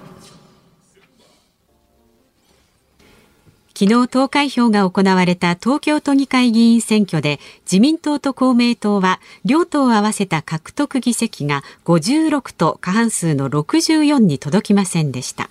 [3.78, 15.50] 昨日投開票が行われた東京都議会議員選挙で自民党と公明党は両党合わせた獲得議席が56と過半数の64に届きませんでした。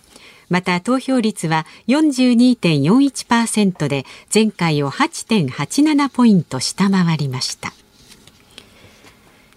[0.48, 7.74] また投票率は42.41%で前回を8.87ポイント下回りました。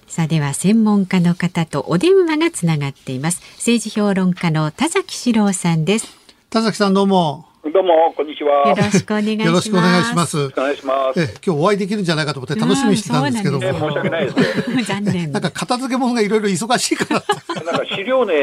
[0.08, 3.42] さあでは専門家の方とお電話がつながっています。
[3.58, 6.18] 政治評論家の田崎史郎さんです。
[6.50, 7.48] 田崎さんどうも。
[7.74, 8.70] どうも、こんにちは。
[8.70, 9.48] よろしくお願いします。
[9.48, 10.38] よろしくお願いします。
[10.38, 11.20] お願いします。
[11.20, 13.62] え、今日お会いできるんじゃないかと思って楽しみにしてたんですけども。
[13.62, 14.84] 申し訳ないですね。
[14.84, 15.32] 残念。
[15.34, 17.64] なんか片付け物がいろいろ忙しいから。
[17.64, 18.34] なんか資料ね、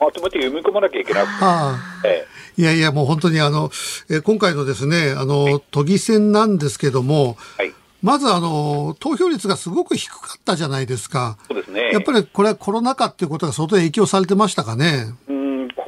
[0.00, 1.44] をまとめて読み込まなきゃいけなくて。
[1.44, 2.26] はあ、え
[2.58, 3.70] え、いやいや、もう本当にあの、
[4.10, 7.72] え今回のですね、あの、はい、都議選なんですけども、はい。
[8.02, 11.38] まずあの、投票率がすごく低かったじゃないですか。
[11.46, 11.92] そうですね。
[11.92, 15.14] やっぱりこれはコロナ禍っていうことが相当影響されてましたかね。
[15.28, 15.41] うん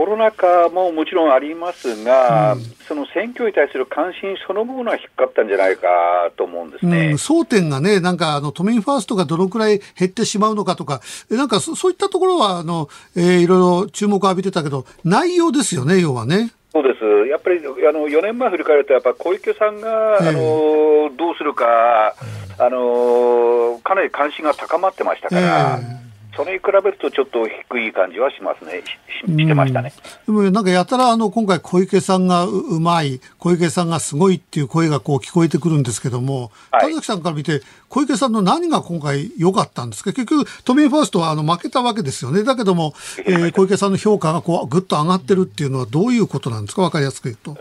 [0.05, 5.89] コロナ禍ももちろんありますが、うん、その選挙に対する関心そのものは低かったんじゃないか
[6.37, 16.53] と思うんですね、うん、争点がね、なんかあの都民ファーストがどのくらい減ってしまうのかとか、なんかそういったところはあの、えー、いろいろ注目を浴びてたけど、内容ですよね、要はね。
[16.75, 17.05] そうです。
[17.31, 22.15] やっぱりあの4年前振り返ると、やっぱ小池さんが、あのどうするか、
[22.59, 25.81] あのかなり関心が高まってましたから。
[25.81, 26.05] えー
[26.37, 28.83] それに比べるとちょっと低い感じはしますね、
[29.27, 29.93] ししてましたね。
[30.27, 40.13] でもなんかやたらあの今回小池さんがうまい、小池さんがすごいっていう声がこう聞こえてくるんですけども、はい、田崎さんから見て小池さんの何が今回良かったんですか？
[40.13, 42.43] 結局都民ファーストはあの負けたわけですよね。
[42.43, 42.95] だけども、
[43.27, 46.83] えー、小池さんの評価がこうぐっと上がってるっていうのはどういうことなんですか？
[46.83, 47.53] わかりやすく言うと。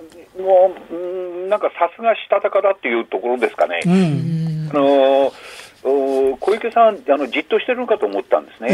[0.42, 3.82] もう、なんかさすがしたたかだっていうところですかね。
[3.86, 5.32] うん、あのー
[5.84, 8.70] 小池さんあの、じっとしてるのかと思ったんですね、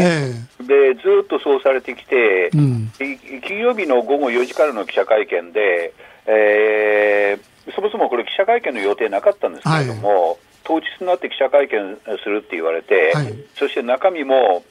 [0.58, 5.92] えー、でずっとそうされてきて、うん、金曜日の午後4時からの記者会見で、
[6.26, 14.64] えー、そもそもこれ、記者会見の予定なかったんですけれども、はい、当日になって記者会見するって言われて、はい、そして中身も、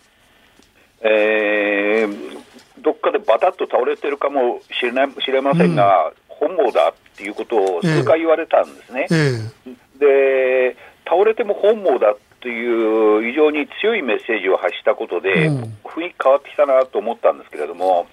[1.01, 2.39] えー、
[2.81, 9.07] どっかでバタッと倒れてるかもしれない知れませんが、うん、本望だっていうことを数回言われたんですね。
[9.11, 18.07] えー、で倒れても本望だという非常に強いメッセージを発したことで、うん、雰囲気変わってきたなと思ったんですけれども、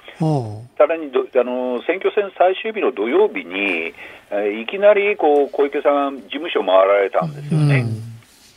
[0.77, 3.95] さらにあの選挙戦最終日の土曜日に、
[4.31, 7.87] えいきなりこう小池さん、事務所回られたんですよね。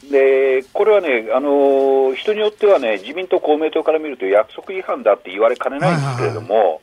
[0.03, 6.81] うん、でこれはねあの、人によってはね、自民党、公明党から見ると約束違反だって言われかねないんですけれども、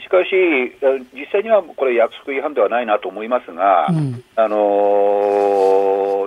[0.00, 0.30] しかし、
[1.14, 4.56] 実際にはこれ、約束違反ではないなと思いますが、うん、あの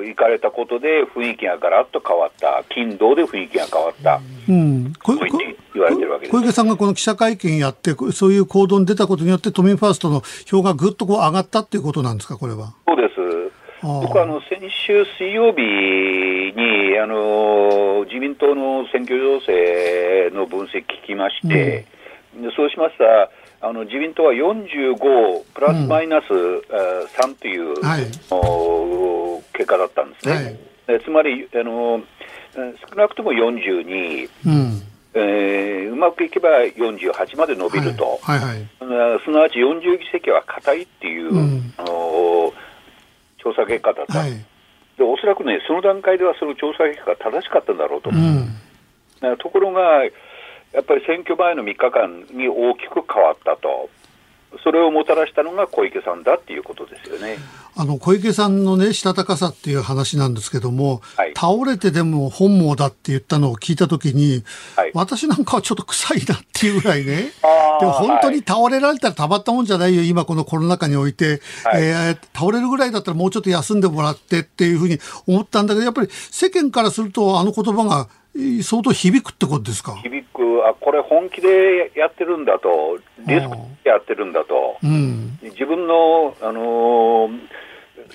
[0.02, 12.74] ー、行かれたことで雰囲気がガラッと変わった、金土で雰囲気が変わった、うん、こ言われてるわけ小池さんがこの記者会見やって、そういう行動に出たことによって、都民ファーストの票がぐっとこう上がったっていうことなんですか、これは？
[12.88, 13.16] そうです。
[13.82, 21.86] 僕はあの先週水曜日にあの自民党の選挙情勢の分析聞きまして、
[22.36, 23.30] うん、そうしましたら、
[23.62, 26.60] あの自民党は45プラスマイナス、うん、
[27.06, 28.06] 3という、はい、
[29.54, 30.60] 結果だったんですね。
[30.88, 32.04] はい、つまりあの
[32.90, 34.82] 少なくとも42、うん。
[35.18, 38.40] えー、うまくいけば48まで伸びると、はい。
[38.40, 42.52] はいはい、すなわち40議席は硬いっていう、うん、あの
[43.38, 44.32] 調査結果だった、はい、
[44.98, 48.10] でおそらくね、その段階ではその調査結果が正しかったんだろうと。
[48.10, 48.24] 思う。
[49.22, 50.04] うん、ところが
[50.74, 53.90] やっぱり選挙前の3日間に大きく変わったと。
[54.64, 57.38] それをもたらしたのが小池さんだっていうことですよね。
[57.76, 64.44] あの小池さんのね、したたかさっていう話なんですけども、はい、倒れてでも本望だって言ったのを聞いたときに、
[64.78, 67.32] はい、私なんかはちょっと臭いなっていうぐらいね、
[67.82, 78.08] でも本当に倒れられたらたまったもんじゃないよ、今このコロナ禍において、はい、えー、倒れるぐらいだったらもうちょっと休んでもらってっていうふうに思ったんだけど、やっぱり世間からすると、あの言葉が
[78.64, 79.96] 相当響くってことですか？
[80.04, 87.40] 響く、あこれ、本気でやってるんだと、リスクでやってるんだと、うん、自分の、あのー、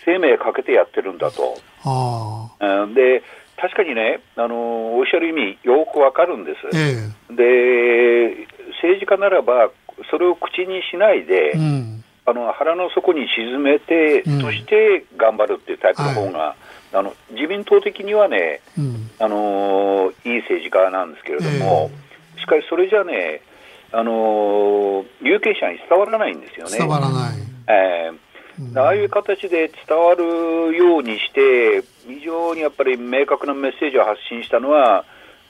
[0.05, 1.59] 生命かけてやってるんだと。
[1.85, 2.51] あ
[2.95, 3.23] で
[3.57, 8.47] 確かにね、あのー、おっしゃる意味、よくわかるんです、えで
[8.83, 9.71] 政治家ならば、
[10.11, 14.41] それを口にしないで、うん、あの腹の底に沈めて、うん。
[14.41, 16.57] そして頑張るっていうタイプの方が、
[16.93, 21.91] あの自民党的にはね、うんあのーいい政治家なんですけれども、
[22.39, 23.43] しかしそれじゃね、
[23.93, 26.79] あのー有権者に伝わらないんですよね。
[26.79, 27.39] 伝わらない。
[27.69, 28.19] えー
[28.77, 35.07] ああいう形で伝わるようにして、非常にやっぱり明確なメッセージを発信したのは、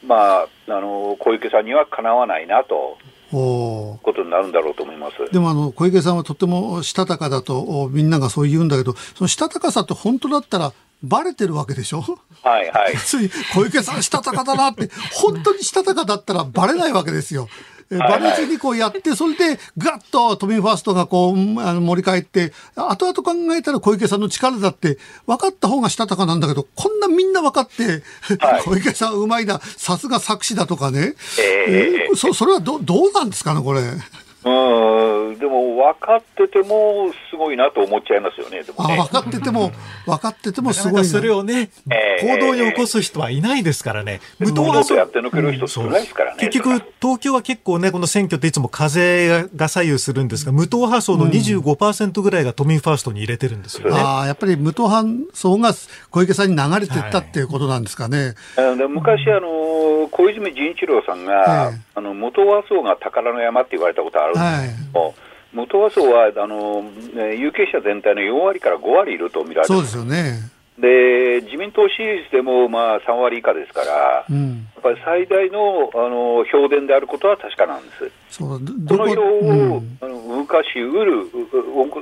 [0.06, 2.98] まあ、あの小池さんにはかなわないなと
[3.32, 5.32] おーことになるんだろうと思います。
[5.32, 12.00] でもあの小池さんはとってもしたたかだとおみんながそう言うんだけどそのしたたかさって本当だったらバレてるわけでしょ？
[12.42, 12.96] はいはい。
[12.98, 17.48] つい小池さんしたたかだなって本当にしたたかだったらバレないわけですよ。
[17.92, 28.04] えバレずにこうやって、それでガッと都民ファーストがこううんあの盛り返って、後々考えたら小池さんの力だって分かった方がしたたかなんだけど、こんなみんな分かって、
[28.64, 31.14] 小池さんうまいな、さすが作詞だとかね。
[31.40, 33.82] ええそそれはどどうなんですかね、これ？
[34.42, 38.96] うん、でも分かっててもすごいなと思っちゃいますよね、でもあね。
[38.96, 39.70] 分かってても、
[40.06, 41.04] 分かっててもすごいな。
[41.04, 44.20] それをね、ええ行動に起こす人はいないですからね。
[44.38, 46.38] 無党派やってのける人少ないですからね。
[46.40, 53.98] 結局、東京は結構ね、この選挙っていつも風が左右するんですが、無党派層の25%ぐらいが都民ファーストに入れてるんですよね。
[53.98, 55.72] ああ、やっぱり無党派層が
[56.10, 58.34] 小池さんに流れていったっていうことなんですかね。
[58.56, 64.68] あので昔、あの小泉純一郎さんが、ええあの元和層が宝の山って言われたことあるんですはい。
[64.68, 65.14] けど、
[65.52, 70.38] 元和層はあの、ね有権者全体の4割から5割いると見られてるそうですよね。
[70.78, 74.66] で自民党支持率でもまあ3割以下ですから、うん。
[74.74, 78.10] やっぱり最大のあの票田であることは確かなんです。
[78.30, 81.30] そう、どこの票を、うんあの動かしうる、う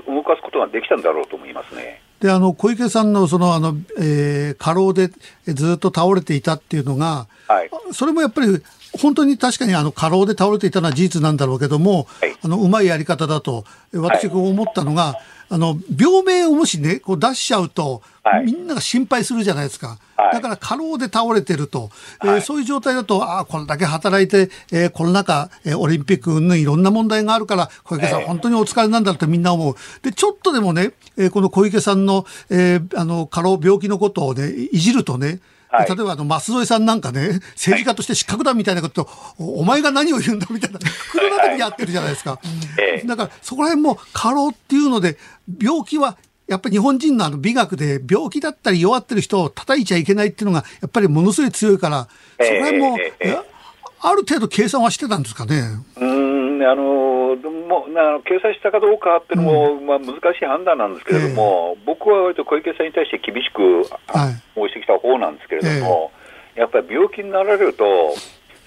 [0.06, 2.00] 動かすことができたんだろうと思いますね。
[2.20, 5.10] で、あの、小池さんのその、あの、えー過労で
[5.46, 7.70] えずっと倒れていたっていうのが、はい。
[7.92, 8.62] それもやっぱり、
[9.00, 15.14] 本当に確かにあの過労で倒れていたのは事実なんだろうけども、はいあのうまいやり方だと、え私が思ったのが、
[15.50, 18.44] あの病名をもしね、こう出しちゃうと、はい。
[18.44, 19.98] みんなが心配するじゃないですか。
[20.16, 20.32] はい。
[20.34, 21.90] だから過労で倒れてると、
[22.22, 22.42] えーはい。
[22.42, 28.26] そういう状態だと、ああ、これだけ働いて、えーコロナ禍、えーオリンピック云々いろんな問題があるから、小池さん、ええ。
[28.26, 29.74] 本当にお疲れなんだってみんな思う。
[30.02, 35.86] で、ちょっとでもね、えーこの小池さんの、えーあの、過労、病気のことをね、いじるとね、はい。
[35.86, 40.78] 例えばあの、舛添さんなんかね、政治家として失格だみたいなこと、おお前が何を言うんだみたいな、
[41.10, 42.38] 袋叩きやってるじゃないですか。
[42.78, 43.06] ええ。
[43.06, 45.18] だから、そこら辺も過労っていうので、
[45.60, 53.58] 病気は、やっぱり日本人のあの美学で病気だったり弱ってる人を叩いちゃいけないっていうのが、やっぱりものすごい強いから、そこら辺も、ええ
[54.00, 55.60] ある程度計算はしてたんですかね。
[55.96, 66.12] うーん、あの、でもな掲載したかどうかっていうのも、まあ難しい判断なんですけれども、僕は割と小池さんに対して厳しくはい応じてきた方なんですけれども、
[66.54, 67.84] やっぱり病気になられると、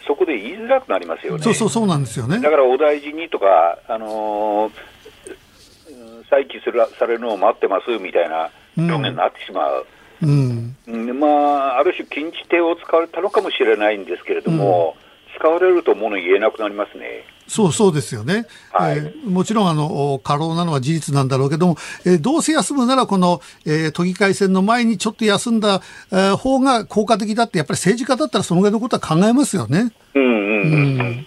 [0.08, 1.43] そこで言いづらくなりますよね。
[1.43, 2.49] そうそうそうなんですよねだ。
[2.49, 4.71] からお大事にとか、あのーうん
[6.32, 9.86] 再起するされるのを待ってますみたいな表現になってしまう。
[10.23, 10.75] うん。
[10.88, 14.95] うんまあ、ある種、禁じ手を使われたのかもしれないんですけれども、
[15.38, 17.25] 使われると物言えなくなりますね。
[17.54, 18.46] そうそうですよね。
[18.72, 29.92] はいえーもちろん、あの、お過労なのは事実なんだろうけども、えーどうせ休むなら、この、えー都議会選の前にちょっと休んだ、えー方が効果的だって、やっぱり政治家だったらそのぐらいのことは考えますよね。
[30.16, 31.26] うんうんうん。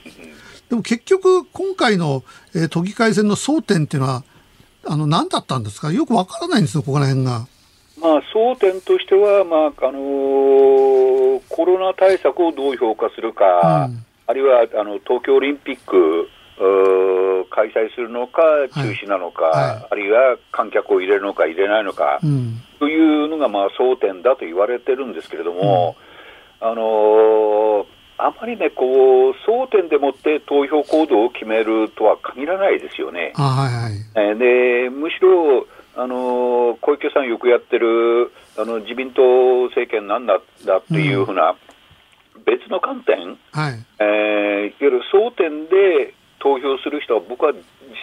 [0.71, 4.25] でも結局、今回の、えー都議会選の争点っていうのは、
[4.87, 5.93] あの、何だったんですか？
[5.93, 7.47] よくわからないんですよ、ここら辺が。
[8.01, 16.29] まあ、争点としては、まああのーコロナ対策をどう評価するか、うんあるいはあの東京オリンピック
[17.51, 18.43] 開催するのか、
[18.75, 22.61] 中止なのか、はいあるいは観客を入れるのか入れないのか、うん。
[22.79, 25.97] というのがまあ争点だと言われてるんですけれども、
[26.61, 27.85] あのー
[28.17, 33.33] あまりね、こう争点でもって投票行動を決めるとは限らないですよね。
[33.35, 33.93] あはいはい。
[34.15, 34.39] えー
[34.85, 39.23] でむしろ、あのー小池さんよくやってるあの自民党
[39.71, 41.57] 政権なんだだっていうふうな
[42.45, 43.85] 別の観点、はい。
[43.99, 47.59] えーいわゆる争点で投票する人は僕は実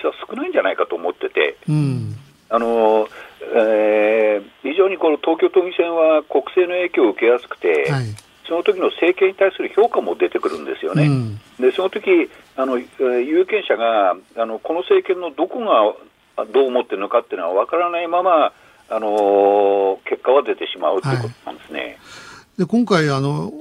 [0.07, 2.15] は少ないんじゃないかと思ってて、うん。
[2.49, 3.09] あのー
[3.55, 8.05] えー非常にこの東京都議選は国政の影響を受けやすくて、はい。
[8.47, 11.05] その時の政権に対する評価も出てくるんですよね。
[11.05, 11.37] うん。
[11.59, 15.93] でその時あの、えー有権者があのこの政権のどこが
[16.43, 18.53] あどう思ってるのかっていうのは分からないまま、
[18.89, 21.97] あのー結果は出てしまうということなんですね。
[22.57, 23.51] で、今回、あの、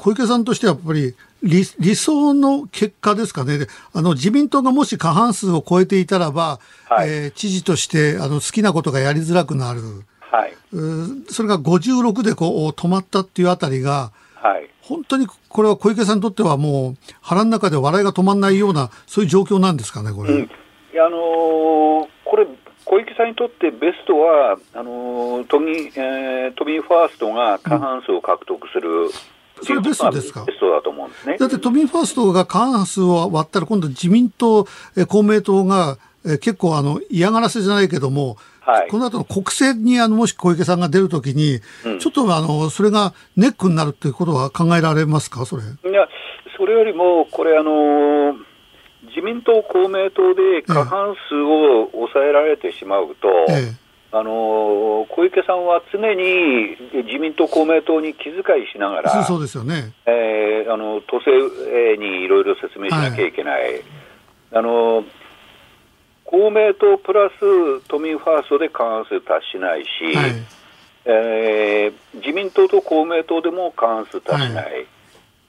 [0.00, 3.58] 小池さんとしてはやっぱり理理想の結果ですかね。
[3.58, 6.58] であの、自民党がもし過半数を超えていたらば、
[6.88, 9.80] はいえー知事として、あの、好きなことがやりづらくなる。
[10.20, 10.52] はい、
[11.28, 20.34] それが56でこう止まったっていうあたりが、はい本当にこれは小池さんにとってはもう腹の中で笑いが止まらないような、そういう状況なんですかね、これ。
[20.34, 20.50] うん
[20.92, 22.46] あのー、これ、
[22.84, 29.10] 小池さんにとってベストは、あのー、都民、えー、都民ファーストが過半数を獲得する、うん、
[29.62, 30.44] それベストですか？
[30.44, 31.36] ベストだと思うんですね。
[31.38, 45.62] だって都民ファーストが過半数を割ったら、今度自民党、え公明党が、え結構あの嫌がらせじゃないけども、はい、この後の国政にあのもし小池さんが出るときに、うん、ちょっとあのそれがネックになるということは考えられますか、それ。
[45.62, 46.06] いや、
[46.58, 48.34] それよりも、これ、あのー、
[49.08, 53.74] 自民党、公明党で過半数を抑えられてしまうと、ええ、
[54.12, 63.62] あの小池さんは常に自民党、公明党に気遣いしながら、そうですよね、えー、あの都政にいろいろ説明しなきゃいけない。
[63.62, 63.82] はい、
[64.54, 65.04] あの
[66.24, 70.30] 公明党プラス都民ファーストで過半数達しないし、はい、
[71.04, 74.86] えー、自民党と公明党でも過半数達しない、はい、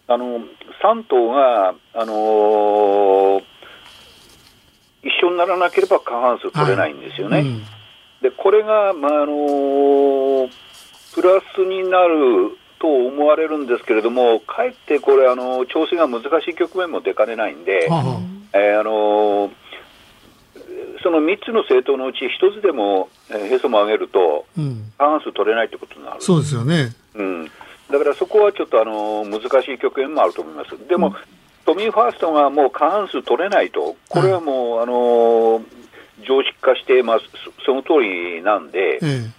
[0.07, 0.39] あの
[0.83, 3.43] 3党が、あのー、
[5.03, 7.37] 一緒にならなければ過半数取れないんですよね。
[7.37, 7.47] はい。
[7.47, 7.63] うん、
[8.21, 10.49] でこれが、まああのー、
[11.13, 19.51] プラスになると思われるんですけれども、かえってこれ、あの調整が難しい局面も出かねないんで、えー、あのー
[21.03, 24.45] その3つの政党のうち1つでも、えー、へそも上げると、
[24.97, 30.87] 過半数取れないということになる、そうですよね、うん、だからそこはちょっとあの難しい局面もあると思います。
[30.87, 31.13] でも、うん、
[31.65, 35.61] 都民ファーストがもう過半数取れないと、これはもう、はい、あの
[36.21, 37.25] 常識化してます、
[37.65, 39.29] その通りなんで、ええ、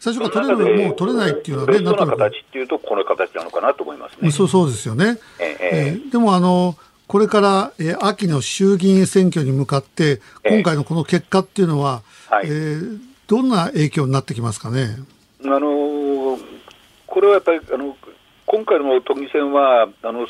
[0.00, 4.30] 最初から取れるもう取れないっていうのはね、ベストな形っていうと、この形なのかなと思いますね。
[4.30, 5.18] そうそうですよね。
[5.38, 6.76] えええでもあの
[7.08, 12.00] これから、えー、秋の衆議院選挙に向かって、今回のこの結果っていうのは、
[12.42, 14.96] えー、えー、どんな影響になってきますかね？
[15.44, 16.40] あのー、
[17.06, 17.96] これはやっぱりあの
[18.46, 20.26] 今回の都議選はあの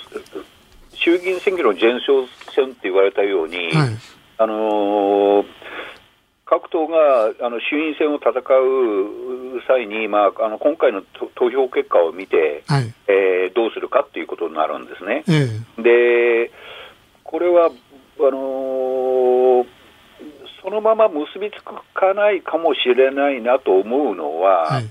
[0.95, 3.91] 衆議院選挙の前哨戦って言われたように、はい、
[4.39, 5.47] あのー、
[6.47, 11.03] 各党があの衆院選を戦う際に、まあ、あの今回の
[11.35, 15.25] 投票結果を見て、はい、えー、どうするかっていうことになるんですね。
[15.29, 16.51] えで
[17.25, 17.71] これは
[18.19, 19.67] あのー、
[20.63, 24.91] そのまま結びつかないかもしれないなと思うのは、はい、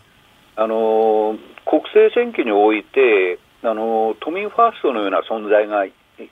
[0.56, 5.86] あのー、国政選挙において、あのー、都民ファーストのような存在が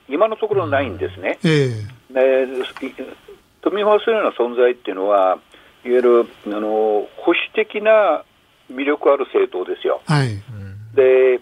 [0.08, 1.38] 今のところないんですね。
[1.44, 1.99] えー、
[3.62, 5.38] 都民ファーストのような存在っていうのは、
[5.84, 8.24] いわゆるあの保守的な
[8.70, 10.00] 魅力ある政党ですよ。
[10.06, 10.36] はい、
[10.94, 11.40] で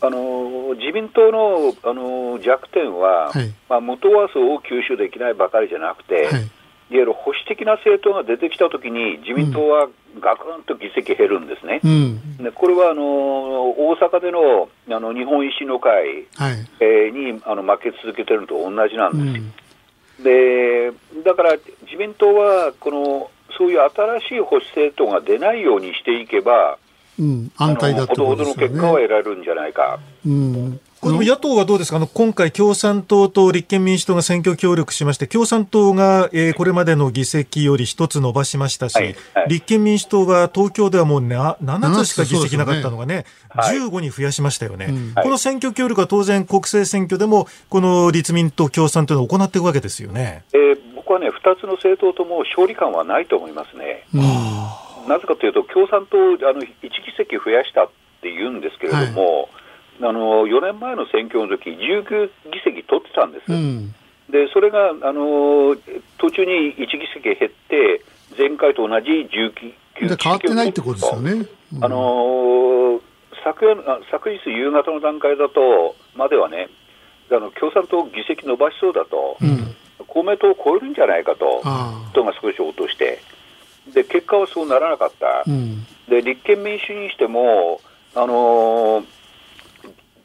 [0.00, 6.48] あの自民党のあの弱点は、はい、まあ、無党派層を吸収できないばかりじゃなくて、はい、いわ
[6.90, 9.88] ゆる保守的な政党が出てきたときに、自民党は
[10.20, 11.80] ガクンと議席減るんですね。
[11.82, 19.42] うん、でこれはあの大阪でのあの日本維新の会、はい、えー、にあの負け続けてるのと同じなんです。
[19.42, 19.52] うん、
[20.22, 20.92] で
[21.24, 26.78] だから自民党はこのそういう新しい保守政党が出ないようにしていけば、
[27.18, 29.98] うん、安泰だとほどほどの結果は得られるんじゃないか。
[30.26, 30.80] うん
[31.12, 31.96] 野党はどうですか？
[31.96, 54.04] あの今回、共産党と立憲民主党が選挙協力しまして、共産党が、えー、これまでの議席より一つ伸ばしましたし、はいはい、立憲民主党は東京ではもうな7つしか議席なかったのがね、ね15に増やしましたよね、はい、この選挙協力は当然、国政選挙でも、この立民と共産というのを行っていくわけですよね、えー、僕はね、2つの政党とも勝利感はないと思いますね。
[54.14, 55.08] うん。
[55.08, 57.90] なぜかというと、共産党、あの1議席増やしたっ
[58.20, 59.48] て言うんですけれども、はい、
[60.00, 63.52] あの4年前の選挙の時19議席取ってたんです。
[63.52, 63.94] うん、
[64.30, 65.76] でそれがあの
[66.18, 68.02] 途中に1議席減って、
[68.36, 71.46] 前回と同じ19議席変わってないってことですよね。
[71.76, 73.00] うん、あの
[73.44, 76.68] 昨夜昨日夕方の段階だと、まではね、
[77.30, 79.74] あの共産党議席伸ばしそうだと、うん、
[80.06, 81.60] 公明党を超えるんじゃないかと、
[82.12, 83.20] 人が少し落として。
[83.92, 87.80] で結果はそうならなかった、うん、で立憲民主にしても、
[88.14, 89.04] あのー、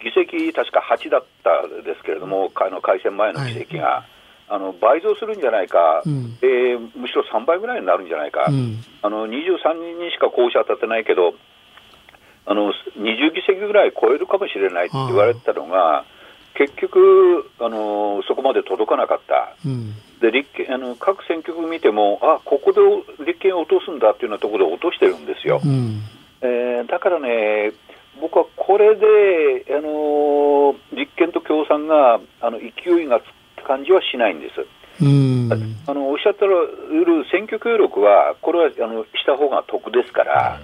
[0.04, 4.04] 議席、確か8だったですけれども、あの改選前の議席が、はい、
[4.50, 11.34] あの倍増するんじゃないか、うん、えー、むしろ3倍ぐらいになるんじゃないか、うん、あの23人にしか候補者立てないけど、
[12.46, 16.06] あの20議席ぐらい超えるかもしれないって言われてたのが、
[16.56, 19.56] 結局、あのそこまで届かなかった。
[19.66, 19.96] うん。
[20.22, 22.80] で立憲あの各選挙区見ても、あここで
[23.26, 25.60] 立憲を落とすんだっていうようなところで落としてるんですよ。
[25.64, 26.02] うん、
[26.42, 27.74] えー、だからね、
[28.22, 34.66] 僕はこれで、あの立憲と共産があの勢いがつく感じはしないんです。
[35.02, 35.50] うん。
[35.88, 40.60] あのおっしゃってる選挙協力は、これはあのした方が得ですから。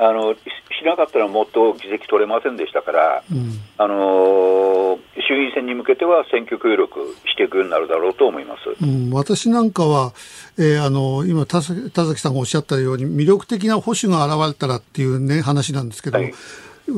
[0.00, 0.38] あのし
[0.84, 4.96] なかったらもっと議席取れませんでしたから、うん、あの
[5.26, 10.12] 衆院院選に向けては選挙協力していくようになるだろうと思います、うん、私なんかは、
[10.56, 16.32] えー、あの今田崎さんがおっしゃったように魅力的な保守が現れたらっていう、ね、話なんですけど、はい、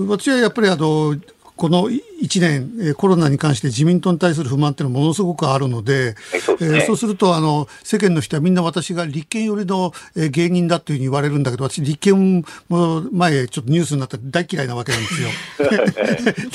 [0.07, 1.17] 私はやっぱりあの
[1.61, 15.29] この1年、コロナに関して自民党に対する不満っていうのはものすごくあるので、そう、ね、えー、そうするとあの、世間の人はみんな私が立憲寄りの芸人だというふうに言われるんだけど、私、立憲も前、ちょっとニュースになったら大嫌いなわけなんですよ。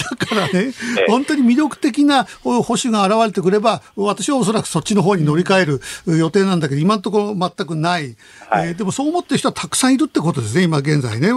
[0.10, 0.74] だからね、
[1.08, 5.82] 本当に魅力的な保守が現れてくれば、私はおそらくそっちの方に乗り換える
[6.18, 8.16] 予定なんだけど、今のところ全くない、
[8.50, 11.30] はい、えー、でもそう思ってる人はたくさんいるってことですね、今現在ね。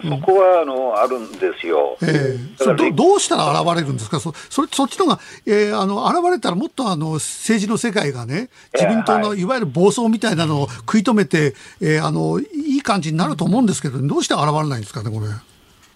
[0.00, 1.96] そこはあの、あるんですよ。
[2.02, 15.26] えー、どどうしたら現れるんですか、そそそっちのが、えー、あの現れたらもっとあの政治の世界がね、自民党のいわゆる暴走みたいなのを食い止めて、えー、あのいい感じになると思うんですけど、どうして現れないんですかね、これ？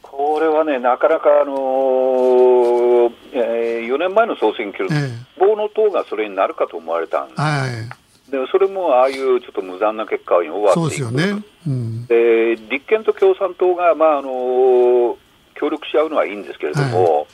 [0.03, 7.40] これはね、なかなか、あのーえー、4年前の総選挙、えー、棒の党がそれになるかと思われたんです。
[7.40, 15.16] はいでそれもああいうちょっと無残な結果に終わってそうですよね、うん、で立憲と共産党が、まああの
[15.54, 17.26] 協力し合うのはいいんですけれども、はい、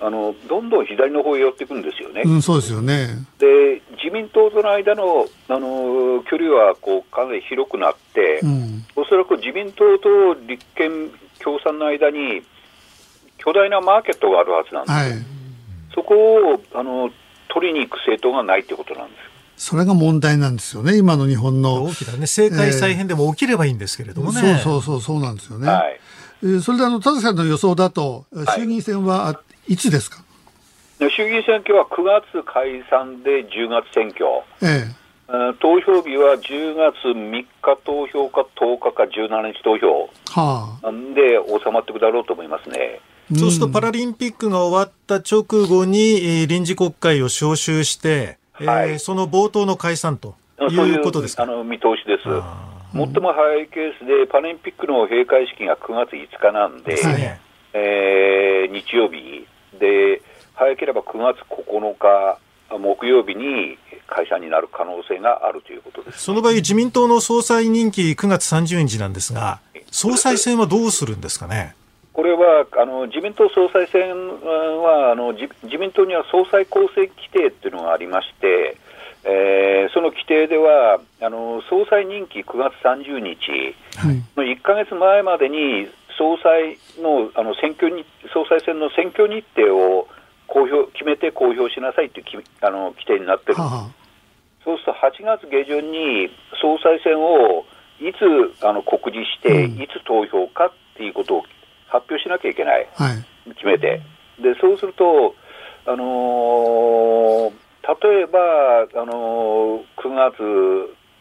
[0.00, 2.22] あのどんどん左の方へ寄っていくんですよね。
[2.24, 3.08] うん、そうですよね。
[3.38, 11.10] で自民党との間の、あの距離はこうかなり広くなって、うん、おそらく自民党と立憲、
[11.42, 12.42] 共産の間に
[13.38, 15.12] 巨大なマーケットがあるはずなんです、はい、
[15.94, 17.10] そこをあの
[17.48, 19.33] 取りに行く政党がないということなんです。
[19.56, 21.84] それが問題なんですよね、今の日本の。
[21.84, 24.40] 大きなね、政界再編でも起きればいいんですけれどもね。
[24.44, 25.68] えー、そうそうそう、そうなんですよね。
[25.68, 26.00] はい、
[26.42, 28.26] えー、それであの、田崎さんの予想だと、
[28.56, 30.24] 衆議院選はいつですか、
[30.98, 34.26] はい、衆議院選挙は9月解散で10月選挙。
[34.62, 35.04] ええ
[35.60, 37.46] 投票日は10月3日
[37.84, 43.00] 投票か10日か17日投票、はあ、で収まっていくだろうと思いますね。
[43.34, 50.34] そうするとパラリンピックが終わった直後に臨時国会を招集して、はい、えー、その冒頭の解散と
[50.70, 51.42] いうことですか？
[51.42, 52.22] あの見通しです。
[52.92, 57.40] 最も早いケースで、パラリンピックの閉会式が9月5日なんで、ね。
[57.72, 59.46] えー、日曜日。
[59.80, 60.22] で、
[60.54, 62.38] 早ければ9月9日
[62.78, 63.76] 木曜日に
[64.06, 66.22] 解散になる可能性があるということです。
[66.22, 69.58] その場合、自民党の総裁任期9月30日なんですが、
[69.90, 71.74] 総裁選はどうするんですかね？
[72.14, 78.78] これはあの自民党総裁選はあの自民党には総裁構成規定っていうのがありまして、
[79.24, 83.74] えー、その規定ではあの総裁任期9月30日
[84.36, 90.06] の1か月前までに総裁のあの選挙に総裁選の選挙日程を
[90.46, 93.90] 公表決めて公表しなさいというあの規定になってる、はあ、
[94.62, 96.30] そうすると8月下旬に
[96.62, 97.66] 総裁選を
[97.98, 101.42] いつあの告示して、いつ投票かっていうことを
[101.94, 104.02] 発表しなきゃいけない、はい、決めて、
[104.42, 105.34] でそうすると、
[105.86, 107.52] あのー、
[108.02, 108.40] 例えば、
[109.00, 110.42] あのー、9月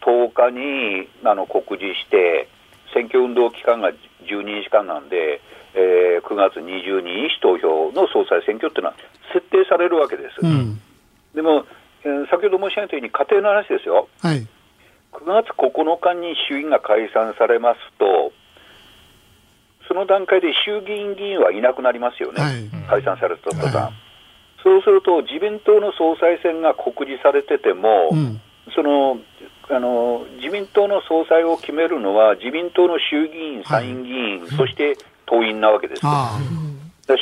[0.02, 2.50] 10日にあの告示して、
[2.94, 3.92] 選挙運動期間が
[4.26, 5.42] 12日間なんで、
[5.76, 8.96] えー、9月22日投票の総裁選挙っていうのは
[9.34, 10.42] 設定されるわけです。
[10.42, 10.82] うん、
[11.36, 11.66] でも、
[12.04, 14.48] えー、先ほど申し上げたように、家庭の話ですよ、はい、
[15.14, 18.32] 9月9日に衆院が解散されますと、
[19.88, 23.94] その段階で衆議院議員はいなくなりますよね、はい、解散された途端、はい、
[24.64, 28.42] そうすると自民党の総裁選が告示されてても、うん、
[28.76, 29.18] その
[29.70, 36.02] あの自民党の総裁を決めるのは自民党の衆議院、参院議員、はい、そして党員なわけです。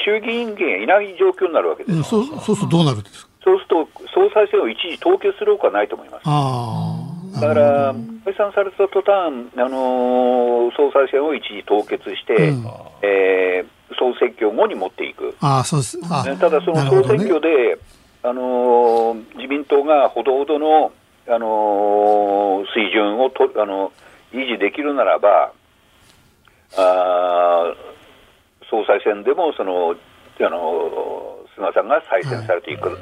[0.05, 3.32] 衆議院議員いない状況になるわけです、うん、そうそうするとどうなるんですか？
[3.43, 7.41] そうすると総裁選を一時凍結するほかないと思います。
[7.41, 7.95] だから、
[8.32, 12.65] 解散された途端、あのー、総裁選を一時凍結して、うん、
[13.03, 15.36] えー、総選挙後に持っていく。
[15.41, 15.99] あそうです。
[16.09, 17.82] ただ、その総選挙で、ね、
[18.23, 20.91] あのー、自民党がほどほどの、
[21.27, 23.91] あのー、水準をとあの
[24.32, 25.51] 維持できるならば、
[26.77, 27.73] あ
[28.69, 29.95] 総裁選でもその、
[30.39, 32.97] あの菅さんが再選されていくはい、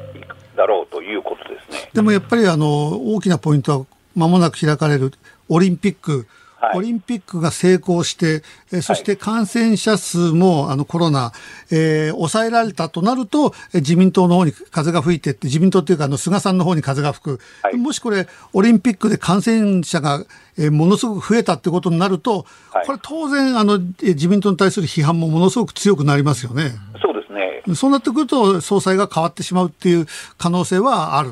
[0.58, 1.90] だろうということですね。
[1.94, 2.66] でもやっぱりあの
[3.14, 3.86] 大きなポイントは
[4.20, 5.14] まもなく開かれる
[5.48, 6.28] オリンピック、
[6.60, 11.32] はい、オリンピックが成功して、えそして感染者数もあのコロナ、
[11.72, 20.26] えー、抑えられたとなると、自民党の方に風が吹いてって、自民党っていうかあの菅さんの方に風が吹く、はい、もしこれ、オリンピックで感染者が、
[20.58, 26.74] えー、ものすごく増えたってことになると、はい、これ当然あの、自民党に対する批判もものすごく強くなりますよね。
[27.02, 27.76] そうですね。
[27.76, 30.08] そうなってくると、総裁が変わってしまうっていう
[30.38, 31.32] 可能性はある。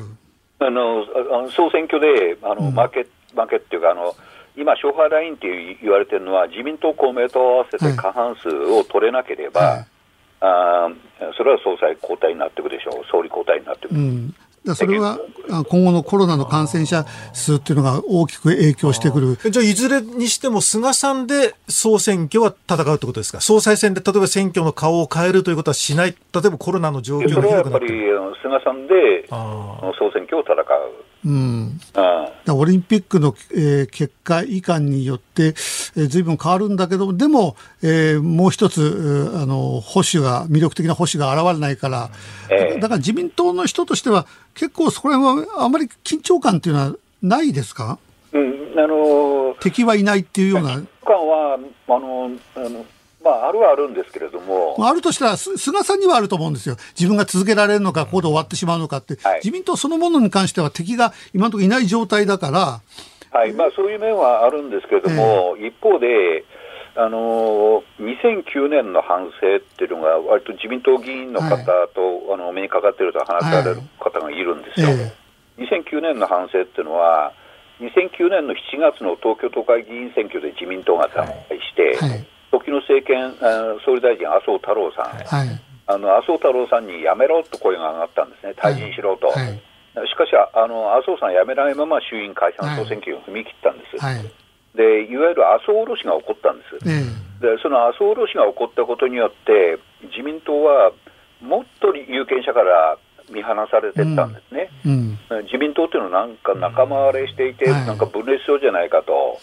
[0.60, 1.04] あの
[1.50, 4.14] 総選挙であの、うん、負け負けっていうかあの、
[4.56, 9.86] 今、勝敗ラインって言われてるのは、自民党、公明党合わせて過半数を取れなければ、はい、
[10.40, 10.88] あ
[11.36, 13.94] それは総裁交代になっていくでしょう、総理交代になっていく。
[13.94, 14.34] うん
[14.74, 15.18] それは
[15.68, 19.50] 今後のコロナの感染者数っていうのが大きく影響してくる。
[19.50, 23.40] じゃあ、いずれにしても菅さんで総選挙は戦うってことですか？
[23.40, 26.16] 総裁選で例えば選挙の顔を変えるということはしない、例
[26.46, 30.56] えばコロナの状況がそれはやっぱり菅さんで総選挙を戦う。
[31.24, 31.80] うん、
[32.48, 42.10] オリンピックの、えー、結果以下によって、えー、ずいぶん変わるんだけどでも、えー、もう一つ、あの保守が魅力的な保守が現れないから、
[42.50, 47.98] えー、だから自民党の人としては結構そこら辺はあまり緊張感っていうのはないですか、
[48.32, 50.70] うんあの敵はいないっていうような。
[51.04, 51.58] は
[51.88, 52.84] あのあの
[53.22, 54.76] まあ、あるはあるんですけれども。
[54.78, 56.76] あるとしたら、菅さんにはあると思うんですよ。
[56.98, 59.16] 自分が続けられるのか、ここで終わってしまうのかって。
[59.22, 62.80] はい、自民党そのものに関しては敵が今のところいない状態だから。
[63.30, 66.44] はい、まあ、そういう面はあるんですけれども、えー、一方で、
[66.96, 74.88] あの2009年の反省っていうのが、割と自民党議員の方と、はい、あの目にかかっていると話される方がいるんですよ。
[74.88, 74.96] はい
[75.58, 77.32] えー、2009年の反省っていうのは、
[77.80, 83.34] 2009年の7月の東京都会議員選挙で自民党が惨敗して、はい時の政権、
[83.84, 89.28] 総理大臣、麻生太郎さん、はい、あの麻生太郎さんに辞めろと声が上がったんですね、退陣しろと。
[89.28, 89.60] はい。
[89.94, 93.96] はい、しかしあの、麻生さん辞めないまま衆院解散総選挙に踏み切ったんです。
[94.76, 96.78] でいわゆる麻生下ろしが起こったんです、
[97.40, 99.78] でその麻生下ろしが起こったことによって、
[100.14, 100.92] 自民党は
[101.40, 102.96] もっと有権者から
[103.30, 105.18] 見放されてったんですね、うん。
[105.30, 109.40] うん、自民党っていうのはなんか仲間割れしていて、なんか分裂しそうじゃないかと、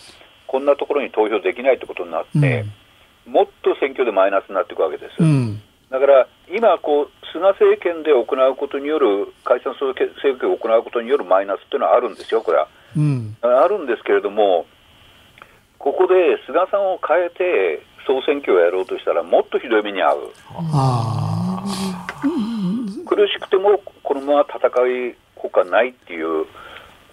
[0.47, 2.65] こんなところに投票できないってことになって、
[3.25, 5.21] もっと選挙でマイナスになっていくわけです。
[5.21, 12.67] うん、だから今こう、菅政権で行うことによる、解散総選挙を行うことによるマイナスっていうのはあるんですよ、これは。
[12.95, 14.65] うん、あるんですけれども、
[15.77, 20.31] ここで菅さんを変えて総選挙をやろうとしたら、もっとひどい目に遭う。
[23.05, 26.45] 苦しくても、このまま戦いほかないっていう。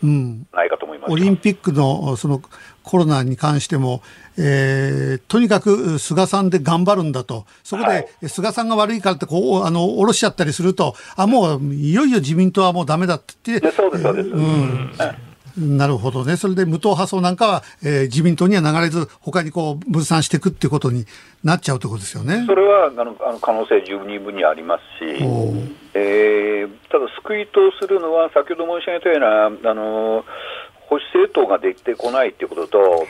[0.02, 2.42] うん、ないかと思いますオリンピックのその
[2.82, 4.02] コロナに関しても、
[4.38, 14.28] えー、とにかく菅さんで頑張るんだと、そこで菅さんが悪いからってこうあの下ろしちゃったりすると、あもういよいよ自民党はもうだめだって言って、そうです、そうです。
[14.28, 14.90] うん
[15.58, 16.36] なるほどね。
[16.36, 21.04] それで無党派層なんかは、えー、自民党には流れず、他にこう分散していくっていうことに
[21.44, 22.44] なっちゃうということですよね。
[22.46, 25.22] それはあのあの可能性十二分にありますし、
[25.94, 30.24] えー、ただ救いとするのは、先ほど申し上げたような、あの
[30.92, 33.06] 保守政党ができてこないということと、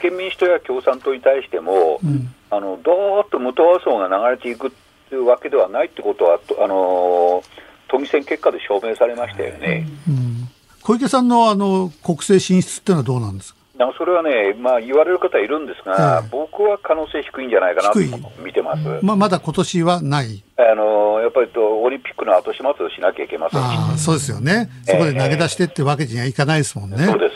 [0.00, 4.72] 立憲民主党や共産党に対しても、うん、あのどーっと無党派層が流れていく
[5.10, 7.42] というわけではないということは、あの
[7.88, 9.86] 都議選結果で証明されましたよね。
[10.08, 10.48] うん。
[10.82, 13.57] 小池さんのあの国政進出っていうのはどうなんですか？
[13.96, 17.98] それはね、まあ、言われる方いるんですが、えー、僕は可能性低いんじゃないかなと
[18.42, 18.82] 見てます。
[19.02, 20.42] まあ、まだ今年はない。
[20.56, 23.60] あのやっぱりとオリンピックの後始末をしなきゃいけません。
[23.60, 26.96] あそうですよね、そこで投げ出してってわけにはいかないですもんね。
[26.98, 27.34] えー、そうです、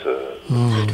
[0.51, 0.87] うん。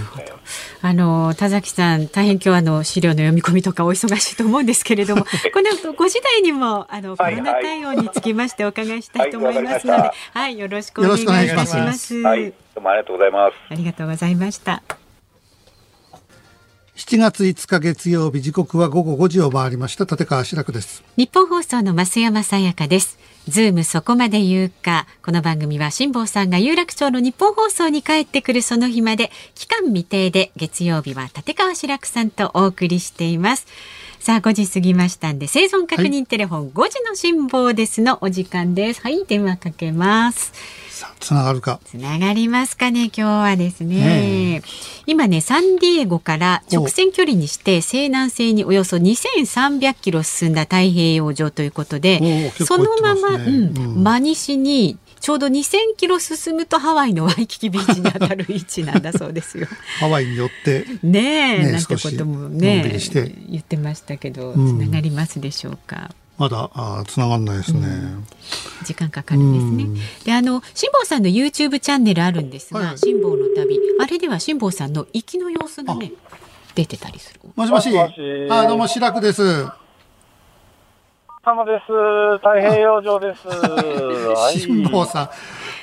[0.81, 5.23] あの田崎さん大変今日あの資料の読み込みとかお忙しいと思うんですけれども
[5.53, 12.21] この後5時台にもあのコロナ対応につきましてお伺いしたいと思いますので、はい、はい、よろしくお願いいたします。
[12.21, 13.53] はい、どうもありがとうございます。
[13.69, 14.83] ありがとうございました。
[16.99, 20.03] 7月5日月曜日時刻は午後5時を回りました。
[20.03, 21.01] 立川志らくです。
[21.15, 23.17] 日本放送の増山さやかです。
[23.47, 25.07] ズームそこまで言うか。
[25.23, 33.65] この番組は辛坊さんが有楽町の日本放送に帰ってくるその日まで期間未定で月曜日は立川志らくさんとお送りしています。
[34.19, 39.01] さあ5時過ぎましたんで生存確認テレフォン、はい、5時の辛坊ですのお時間です。
[39.01, 40.51] はい電話かけます
[41.19, 41.79] つながるか。
[41.85, 44.61] つながりますかね、今日はですね。
[45.05, 59.67] 今ね、サンディエゴから直線距離にして西南西におよそ2300キロ進んだ太平洋上ということで、ね、そのまま、うん、真西にちょうど2000キロ進むとハワイのワイキキビーチに当たる位置なんだそうですよ。
[59.99, 62.99] ハワイによってねえ、ね、なんてこともね
[63.49, 66.11] 言ってましたけど、つながりますでしょうか。
[66.39, 68.25] まだあ繋がんないですね、うん、
[68.85, 73.77] 時間かかるんですね、うん、であの辛坊さんの YouTube チャンネルあるんですが、はい、辛坊の旅。
[73.99, 76.13] あれでは辛坊さんの行きの様子がね
[76.75, 77.41] 出てたりする。
[77.55, 77.89] もしもし。
[78.49, 79.67] あどうも白くです。
[81.43, 82.37] 様です。
[82.37, 83.41] 太平洋上です。
[84.61, 85.23] 辛坊さ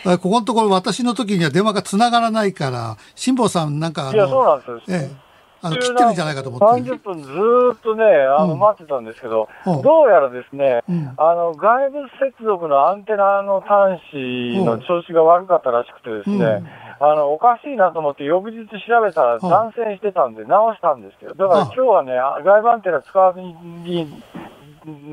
[0.05, 0.19] ん。
[0.19, 5.26] ここのところ私の時には電話がつながらないから辛坊さんなんかいやそうなんです、ええ
[5.67, 6.91] あの切ってるんじゃないかと思って。
[6.93, 7.31] 30分ず
[7.75, 8.05] っとね、
[8.39, 22.13] あの、待ってたんですけど、うん、どうやらですね、うん、あの、外部接続のアンテナの端子の調子が悪かったらしくてですね、うん、あの、おかしいなと思って翌日調べたら断線してたんで直したんですけど、だから今日はね、
[22.45, 24.23] 外部アンテナ使わずに、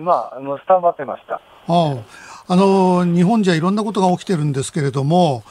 [0.04, 1.42] まあ、あのスタンバってました。
[1.68, 1.96] あ
[2.46, 5.44] あの日本じゃいろんなことが起きてるんですけれども、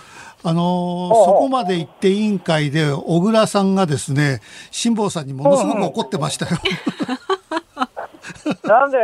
[0.45, 4.41] あのー、そこまで行って委員会で小倉さんがですね
[4.71, 6.59] 辛坊さんにものすごく怒ってましたよ。
[8.65, 8.99] なんで？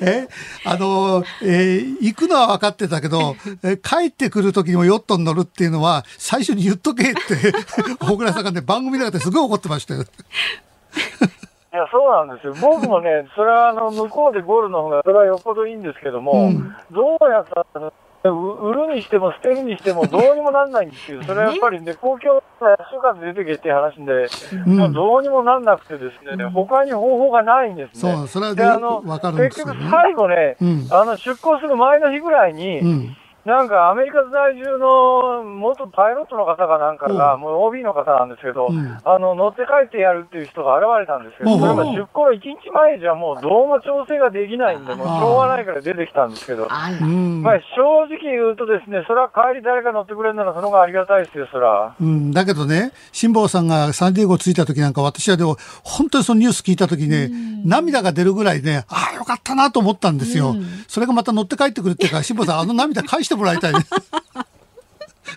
[0.02, 0.28] え？
[0.64, 7.52] あの、えー、行くのは分かってたけど、えー、帰ってくる時にもヨットに乗るっていうのは、最初に言っとけって、
[8.00, 10.02] 小倉さんがね、番組の中ですごい怒ってましたよ。
[10.02, 12.54] いや、そうなんですよ。
[12.60, 17.92] 僕もね、それはあの、向こうでゴールの方が、それはよっぽどいいんですけども、うん、どうやったら、
[18.28, 21.22] 売るにしても捨てるにしてもどうにもなんないんですよ。
[21.22, 24.28] それはやっぱりね、公共が週間出てけって話で、
[24.66, 28.12] うん、もうどうにもなんなくてですね、うん、他に方法がないんですね。
[28.14, 33.16] そう、それはであの結局最後ね、うん、あの出港する前の日ぐらいに、
[33.50, 51.96] なんかアメリカ在住の元パイロットの方かなんかが、もう OB の方なんですけど、うん、あの乗って帰ってやるっていう人が現れたんですけど、それが出航1日前じゃもうどうも調整ができないんで、もうしょうがないから出てきたんですけど、まあ、正直言うとですね、それは帰り誰か乗ってくれるならその方がありがたいですよ、そら。
[52.00, 57.30] うん、だけどね、辛坊さんがサンディエゴ着いた時なんか、私はでも、本当にそのニュース聞いた時ね、
[57.64, 60.54] 涙が出るぐらいね、ああ、よかったなと思ったんですよ。
[60.86, 63.80] それがまた乗って帰ってくるっていうか、辛坊さん、あの涙返してもらいたい、ね。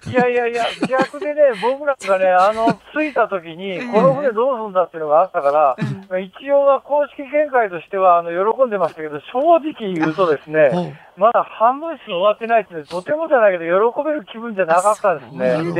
[0.09, 5.75] いやいやいや、逆でね、 僕らがね、あの、着いた時に、この船どうするんだっていうのがあったか
[6.09, 15.73] ら、一応は公式見解としては、あの、喜んでましたけど、正直言うとですね、まだ半分しか終わってないって、とてもじゃないけど、喜べる気分じゃなかったですね。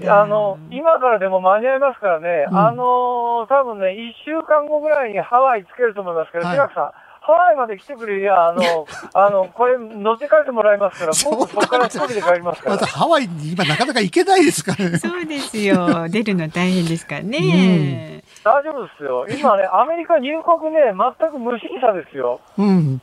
[0.00, 6.92] で、あの、今からでも間に合いますからね、あの、多分ね、一週間後ぐらいにハワイつけると思いますけど、志らくさん、
[7.24, 12.74] ハワイまで来てくれりゃ、あの、 あの、これ乗って帰ってもらいますから、僕そこから一人で帰りますから。
[12.74, 14.98] またハワイに今なかなか行けないですからね。
[14.98, 16.08] そうですよ。
[16.08, 17.38] 出るの大変ですからね。
[17.38, 19.26] うん、大丈夫ですよ。
[19.28, 20.80] 今ね、アメリカ入国ね、
[21.18, 22.40] 全く無審査ですよ。
[22.58, 23.00] うん。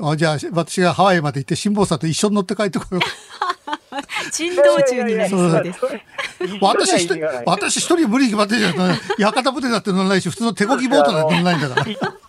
[0.00, 3.00] あじゃあ、私がハワイまで行って、辛坊さんと一緒に乗って帰ってこよう。
[4.32, 5.80] 珍道中になりそうです。
[6.62, 8.74] 私一人、私一人無理決まってるじゃん。
[9.18, 12.14] 屋形船だって乗らないし、普通の手漕ぎボートだって乗らないんだから。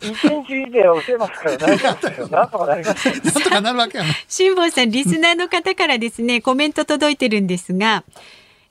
[0.00, 2.28] 一日で教えますから大丈夫ですよ。
[2.28, 3.08] なんとかなります。
[3.08, 4.10] なんとかなるわけやな。
[4.28, 8.04] 辛坊さん、リスナーの方からですね、コメント届いてるんですが、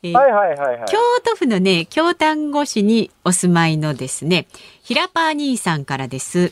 [0.02, 4.48] えー、はいはいはいはい、京都府のね、京丹後市にお住まいのですね、
[4.84, 6.52] 平パー兄さんからです。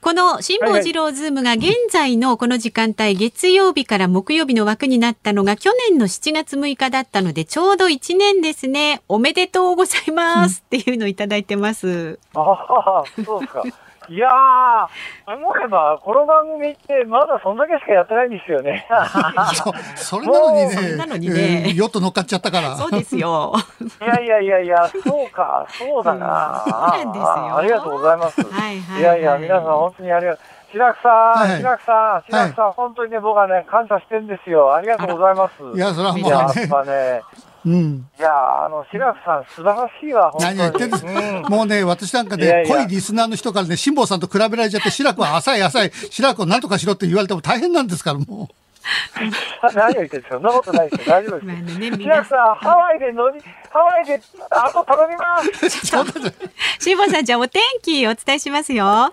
[0.00, 9.02] この辛坊治郎ズームが現在のこの時間帯、月曜日から木曜日の枠になったのが去年の7月6日だったので、ちょうど1年ですね。
[9.08, 12.18] おめでとうございますっていうのをいただいてます。
[12.34, 13.62] ああ、そうですか。
[14.10, 18.84] いやー、思えば、この番組ってまだそんだけしかやってないんですよね。
[19.54, 22.74] そそれなのにね、なのにね、えー、ヨット乗っかっちゃったから。
[22.74, 23.54] そうですよ。
[24.02, 26.64] いやいやいやいや、そうか、そうだな。
[26.66, 27.56] そうなんですよ。
[27.56, 28.42] ありがとうございます。
[28.42, 30.60] はいはい、いやいや、皆さん本当にありがとう。
[30.72, 34.74] 白くさん、白くさん、白くさん、本当にね、僕はね、感謝してるんですよ。
[34.74, 35.76] ありがとうございます。
[35.76, 36.28] いや、それはもうね。
[36.30, 37.22] やっぱね、
[37.66, 48.54] うん、いやあの、白くさん、素晴らしいわ、何言ってんです、うん、 もうね、私なんかね、濃いリスナーの人からね、辛坊さんと比べられちゃって、白くは浅い浅い、白くをなんとかしろって言われても大変なんですから、もう。
[49.74, 50.34] 何を言ってるんですか？
[50.36, 51.14] そんなことないですよ。
[51.14, 51.78] 大丈夫です。
[51.78, 53.40] ね、白くさん、ハワイで乗り、
[53.70, 55.70] ハワイで、あと頼みます。
[55.86, 59.12] 辛坊さん、じゃあお天気お伝えしますよ。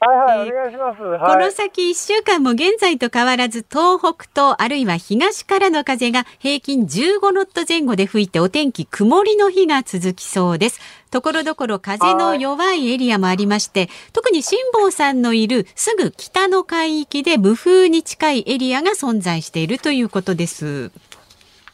[0.00, 1.02] はいはい、お願いします。
[1.02, 10.80] はい、この先1週間も現在と変わらず東北とあるいは東からの風が平均15ノット前後で吹いてお天気曇りの日が続きそうです。
[11.10, 20.92] ところどころ風の弱いエリアもありまして、特に辛坊さんのいるすぐ北の海域で無風に近いエリアが存在しているということです。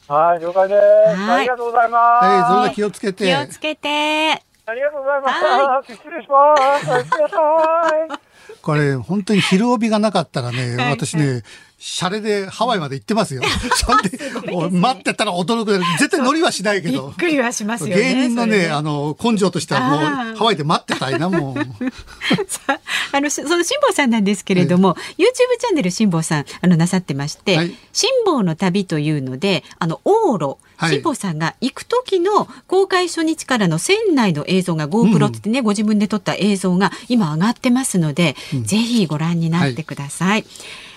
[0.08, 1.30] はい、了解です。
[1.30, 2.26] ありがとうございます。
[2.26, 3.24] はい、それ気をつけて。
[3.24, 4.42] 気をつけて。
[4.66, 5.92] ありがとうございます。
[5.92, 6.86] 失礼します。
[8.56, 11.42] いこれ、本当に昼帯がなかったらね、私ね、
[11.86, 13.42] シャレでハワイまで行ってますよ。
[13.76, 14.18] そんで、
[14.74, 15.78] 待ってたら驚く。
[15.98, 17.08] 絶対乗りはしないけど。
[17.08, 18.02] びっくりはしますよね。
[18.02, 19.96] 芸人のね、あの、根性としてはも
[20.32, 21.60] う、ハワイで待ってたいな、もう。
[23.12, 25.26] あの、その辛坊さんなんですけれども、YouTube
[25.60, 40.46] チャンネル辛坊さん、あの、なさってまして、辛坊の旅というので、あの、往路、辛坊さんが行く時の公開初日からの船内の映像が GoPro ってね、ご自分で撮った映像が今上がってますので、ぜひご覧になってください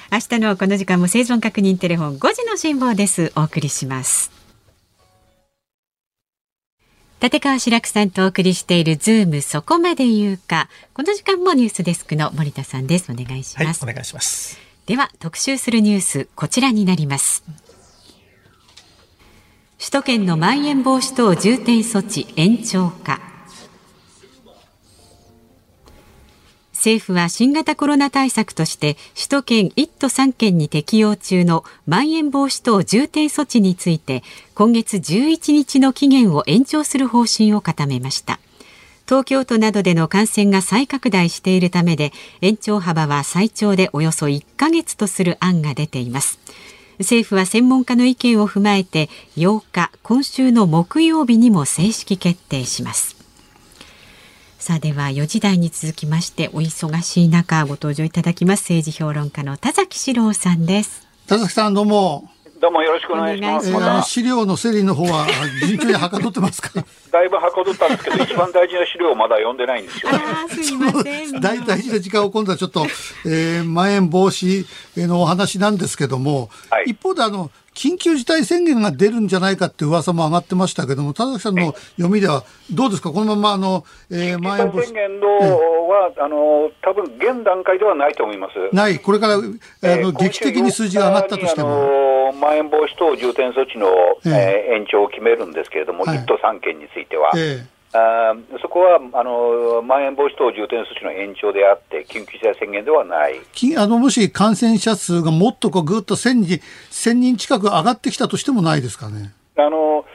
[0.09, 3.33] 明日のこの時間も生存確認テレフォン5時の辛抱です。
[3.35, 4.31] お送りします。
[7.19, 10.69] 立川志らくさんとお送りしているズームそこまで言うか。
[10.93, 13.11] この時間もニュースデスクの森田さんです。
[13.11, 14.57] お願いします、はい、お願いします。
[14.85, 17.43] では特集するニュースこちらになります。
[19.77, 23.19] 首都圏のまん延防止等重点措置延長か
[26.87, 34.23] 政府は新型コロナ対策として首都圏1都3県に適用中のまん延防止等重点措置について
[34.55, 38.39] 今月11日の期限を延長する方針を固めました。
[39.05, 46.39] 東京都などでの感染が再拡大しているためで延長幅は最長でおよそ1ヶ月とする案が出ています。
[46.99, 53.16] 政府は専門家の意見を踏まえて8日今週の木曜日にも正式決定します。
[54.59, 62.27] さあでは4時台に続きましてお忙しい中ご登場いただきます政治評論家の田崎史郎さんです田崎さんどうも
[62.59, 63.69] どうもよろしくお願いします。
[63.69, 65.27] えー、資料の整理の方は
[65.67, 66.71] 順調にはかどってますか？
[67.11, 70.19] だいぶはかどったんですけど、一番大事な資料をまだ読んでないんですよ、ね。
[70.63, 71.39] すみません。
[71.39, 72.87] 大大事な時間を今度はちょっと、
[73.25, 74.65] えー、まん延防止
[74.97, 85.27] のお話なんですけども、はい、一方であの、緊急事態宣言が出るんじゃないかって噂も上がってましたけども、田崎さんの読みでは、どうですか、このままあの、えー、まん延防止宣言の
[85.87, 88.75] は、あの多分現段階ではないと思います。
[88.75, 89.43] ない、これからあの、
[89.83, 92.07] えー、劇的に数字が上がったとしても。
[92.41, 93.87] まん延防止等重点措置の、
[94.25, 97.31] えー、延長を決めるんですけれども、はい、1都3県については。
[97.35, 103.39] えーあそこはあのまん延防止等重点措置の延長であって、緊急事態宣言ではない。
[103.77, 106.61] あのもし感染者数がもっとこうぐっと1000人
[106.91, 109.33] ,1000 人近く上がってきたとしてもないですかね。
[109.55, 110.05] あの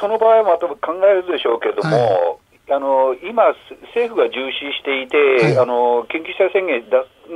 [0.00, 2.38] その場合はまた考えるでしょうけれども、は
[2.68, 3.54] い、あの今、
[3.94, 6.82] 政府が重視していて、はい、あの緊急事態宣言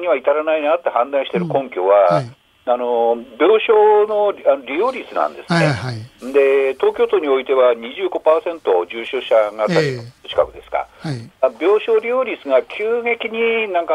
[0.01, 2.39] には至らないなって判断している根拠は、うんはい
[2.69, 4.33] あの病床の
[4.67, 13.95] 利用率なんですね、はいはい、で東京都においては25%重症者が近くですか、えーはい、病床利用率が急激になんか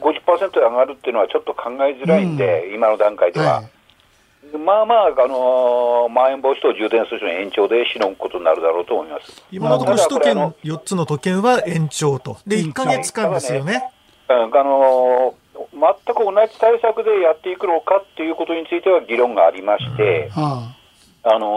[0.00, 3.60] 50%上がるっていうのはちょっと考えづらいんで、うん、今の段階では。
[3.60, 9.42] はい、まあまあ、あのー、まん延防止等重点措置の延長でしのぐことになるだろうと思います。
[9.50, 13.72] 今のところ、首都圏4つの都県は延長と、で1か月間ですよね。
[13.72, 13.92] ね
[14.28, 20.42] あのー全く同じ対策でやっていくのかっていうことについては議論がありまして、うん。
[20.42, 20.74] は
[21.22, 21.50] あ、あのー、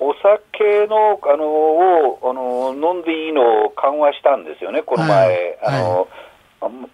[0.00, 6.08] お酒の、あのー、を、あのー、飲んでいいのを緩和したんですよね、この前、はい、あの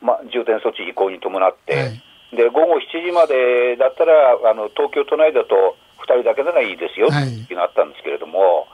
[0.02, 8.66] ま、重点措置移行に伴って、はい、で午後7時までだったら、あの東京都内だと2人だけならいいですよっていうのがあったんですけれども、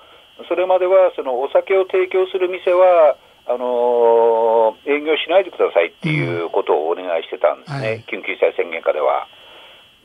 [0.49, 3.17] それまではそのお酒を提供する店は、
[3.47, 9.27] あのー、営業しないでくださいっていうことをお願いしてたんですね、はい、緊急事態宣言下では。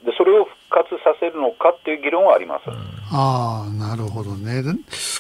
[0.06, 2.64] でそれを復活させるのかっていう議論はあります。
[3.12, 4.62] ああ、なるほどね。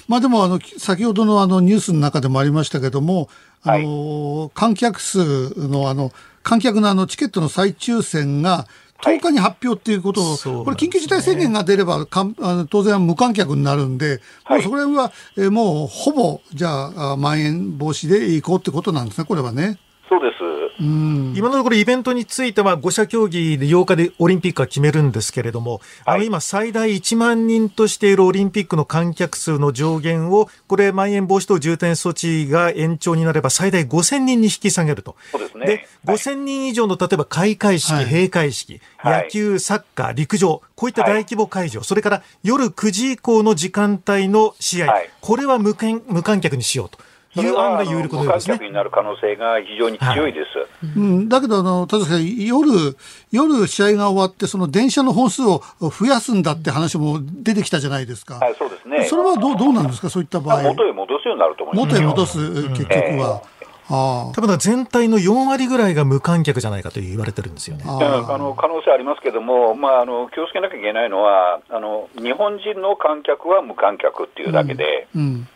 [0.07, 3.27] まあでも、あの、先ほどのあのニュースの中でもありましたけども、
[3.63, 6.11] あの、はい、観客数のあの、
[6.43, 8.67] 観客のあのチケットの再抽選が
[9.05, 19.77] 10日に発表っていうことを、はい、これ、緊急事態宣言が出ればかんあの当然無観客になるんで、はい、もうそれは、えもうほぼ、じゃあ、まん延防止でいこうってことなんですね、これはね。
[20.09, 20.64] そうです。
[20.79, 35.15] 今のところイベントについては5者協議で8日でオリンピックは決めるんですけれども、あの今最大1万人としているオリンピックの観客数の上限を、これまん延防止等重点措置が延長になれば最大5000人に引き下げると。
[35.31, 35.65] そうですね。
[35.65, 46.01] で、5000人以上の例えば開会式、閉会式、野球、サッカー、陸上、こういった大規模会場、それから夜9時以降の時間帯の試合、これは無観
[46.41, 46.99] 客にしようと。
[47.41, 48.59] いう案が有力のですね。
[48.61, 50.57] になる可能性が非常に強いです。
[50.57, 52.95] はい、うん、だけど、あの、確かに夜、
[53.31, 58.35] 夜試合が終わって、その電車の本数を増やすんだって話も出てきたじゃないですか。
[58.35, 59.05] はい、そうですね。
[59.05, 60.61] それはどう、どうなんですか、そういった場合。
[60.61, 61.87] 元へ戻すようになると思います。
[61.87, 63.41] 元へ戻す、結局は。
[63.43, 63.55] えー
[63.87, 75.47] 多分全体の4割ぐらいが無観客じゃないかと言われてるんですよねああの可能性ありますけども、まあ、あの気をつけなきゃいけないのはあの、日本人の観客は無観客っていうだけで、うんうん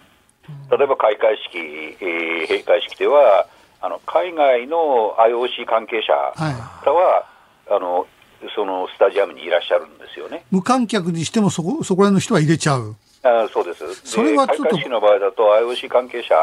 [0.71, 3.47] 例えば開会式、えー、閉会式では、
[3.81, 8.07] あの海外の IOC 関係者は、はい、あの
[8.55, 12.95] そのスタジアムにいらっしゃるんですよね無観客にしてもそこ、そこら辺の人は入れちゃう。
[13.21, 13.83] あそうです。
[14.05, 14.63] それはちょっと。
[14.63, 16.35] 開会式の場合だと IOC 関係者、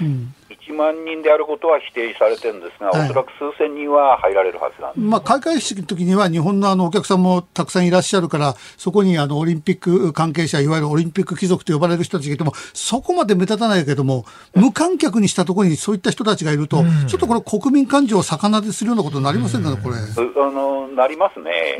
[0.00, 0.34] うん、
[0.68, 19.96] 1万人であることは否定されてるんですが、はい、おそらく数千人は入られるはずなんです、まあ、開会式の時には日本のあのお客さんもたくさんいらっしゃるから、そこにあのオリンピック関係者、いわゆるオリンピック貴族と呼ばれる人たちがいても、そこまで目立たないけども、無観客にしたところにそういった人たちがいると、うん、ちょっとこれ、国民感情を逆なでするようなことになりませんかね、これ。
[19.96, 21.78] あのなりますね、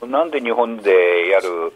[0.00, 0.90] うん、なんで日本で
[1.28, 1.72] やる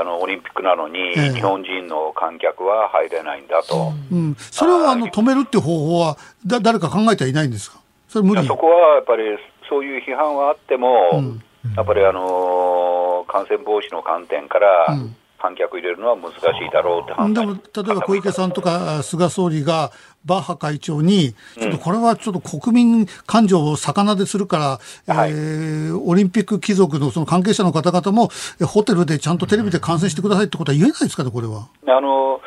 [0.00, 7.78] あのオリンピックなのに、日本人の観客は入れないんだと、うん、それをあの止めるっていう方法はだ、誰か考えてはいないんですか、
[8.08, 8.46] それ無理？
[8.46, 9.22] そこはやっぱり、
[9.68, 11.42] そういう批判はあっても、うん、
[11.76, 17.46] やっぱり、あのー、感染防止の観点から、うん、観客入れるのは難しいだろうって判断。
[17.46, 19.92] でも、例えば小池さんとか菅総理が、
[20.24, 28.30] バッハ会長に、ちょっとこれはちょっと国民感情を逆でするから、はい、えー、オリンピック貴族のその関係者の方々も、
[28.66, 31.68] ホテルでちゃんとテレビで観戦してくださいってことは言えないですかね、これは。
[31.86, 32.40] あの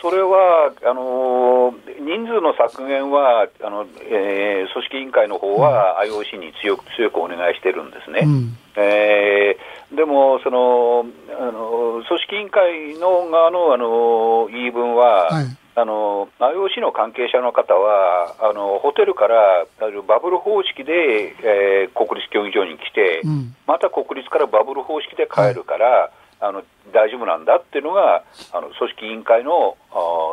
[0.00, 8.20] それはあの人数の削減はあの、えー、組織委員会の方は IOC に強く強くお願いしてるんですね。
[8.22, 11.04] うん、えー、でもその
[11.38, 15.46] あの、組織委員会の側のあの言い分は、はい
[15.78, 19.36] あの IOC の関係者の方はあのホテルから
[19.78, 26.10] バブル方式で、えー、国立競技場に来て、うん、また国立からバブル方式で帰るから、はい、
[26.40, 26.62] あの
[26.92, 29.76] 大丈夫なんだっていうのがあの組織委員会の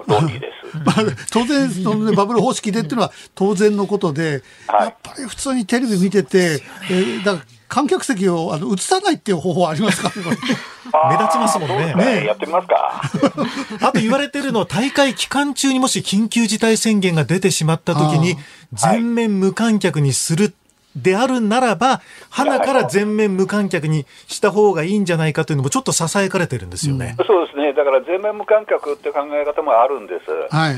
[0.08, 1.30] 論理です。
[1.32, 10.10] 当然その、ね、バブル方式でっていうのは当然のことで、はい、やっぱり普通にテレビ見てて、えー、だから観客席をあの映さないっていう方法ありますか？
[10.16, 11.94] 目立ちますもんね。
[11.94, 13.02] ねやってみますか。
[13.86, 18.38] あと言われてるのは大会期間中にもし緊急事態宣言が出てしまった時に
[18.72, 20.56] 全面無観客にする
[20.96, 22.00] であるならば、
[22.30, 27.18] 花から全面無観客にした方がいいんじゃないかというのもちょっとささやかれてるんですよね。
[27.20, 27.74] うん、そうですね。
[27.74, 30.56] だから全面無観客って考え方もあるんです。
[30.56, 30.76] はい。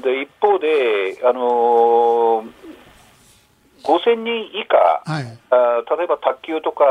[0.00, 2.57] で一方で、あのー
[3.88, 6.84] 5000人以下、はい、あ例えば卓球とか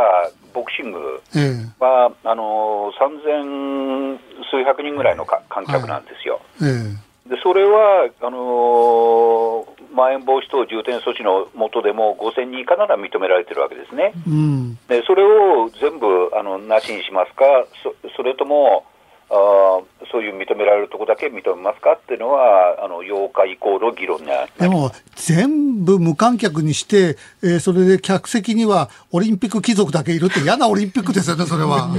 [0.53, 0.99] ボクシング。
[0.99, 1.37] は、え。
[1.77, 4.17] ー、あの3000
[4.49, 6.41] 数百人ぐらいのか観客なんですよ。
[6.59, 6.71] はい。
[6.71, 14.13] えー、でそれはあのー、まん延防止等重点措置の下でも5000人以下なら認められてるわけですね。
[14.25, 17.45] うん、でそれを全部あのなしにしますか、
[17.83, 18.85] そそれとも
[19.29, 21.93] あそういう認められるところだけ認めますか？
[21.93, 24.27] っていうのは、あの8日以降の議論に
[24.59, 31.89] でも、全部無観客にして、えー、それで客席にはオリンピック貴族だけいるって嫌なオリンピックですよね、 それは。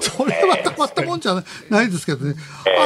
[0.00, 2.34] それはたまったもんじゃないですけどね。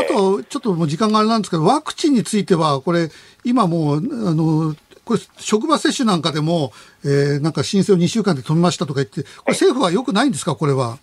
[0.00, 3.10] あと、ちょっともう時間があれなんですけど、ワクチンについては、これ、
[3.44, 4.74] 今もう、あの、
[5.04, 6.72] これ、職場接種なんかでも、
[7.04, 10.98] えー、なんか申請を2週間で止めましたとか言って、これ政府はよくないんですか、これは。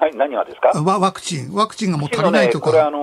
[0.00, 0.72] はい、何がですか？
[0.82, 2.66] ワワクチン、ワクチンがもう足りないとか。
[2.68, 2.98] ね、これ、あの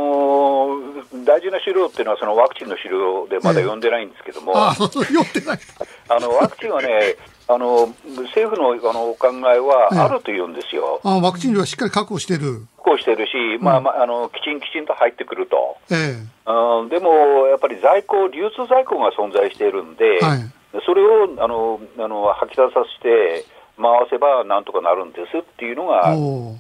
[1.14, 4.60] ー、大事な資料っていうのは、そのワクチンの資料でまだ読んでないんですけども、えー、
[6.10, 7.16] あのワクチンはね、
[7.48, 7.93] あの
[8.26, 11.00] 政府のあのお考えはあるというんですよ。
[11.06, 12.66] えー、あワクチン量はしっかり確保してる。
[12.78, 20.39] 確保してるし、うん、まあまあ、あのきちんきちんと入ってくると、えー、うん、でもやっぱり在庫、流通在庫が存在しているんで、はい、
[20.86, 23.45] それをあのあの吐き出させて、
[23.78, 26.10] 回せばなんとかなるんですっていうのが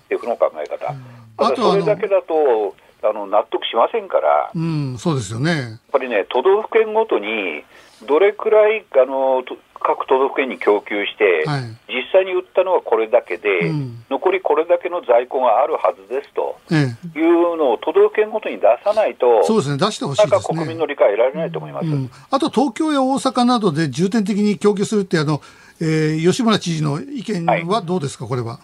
[0.09, 0.93] 政府の考え方。
[1.37, 5.51] ただそれだけだとあの納得しませんから、うん、そうですよね。
[5.51, 7.63] やっぱりね、都道府県ごとに
[8.07, 9.43] どれくらいあの
[9.79, 25.41] 各都道府県に供給して、はい、実際に売ったのはこれだけで、うん、残りこれだけの在庫があるはずですと、ええ、いうのを都道府県ごとに出さないと、そうですね、出してほしいです、ね、国民の理解得られないと思います、うん、あと東京や大阪などで重点的に供給するってあの、
[25.79, 28.59] えー、吉村知事の意見はどうですか、はい、これは？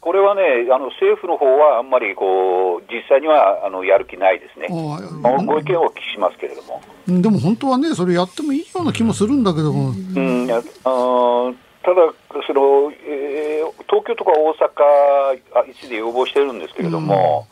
[0.00, 6.82] これはね、あの政府の方はあんまりこう実際にはあのやる気ないですね、ご意見をお聞きしますけれども。
[7.06, 9.90] でも本当はね、それやってもいいような気もするんだけども。
[9.90, 11.52] うん、あ
[11.82, 11.96] ただ
[12.46, 17.46] その、えー、東京とか大阪、あ一で要望してるんですけれども、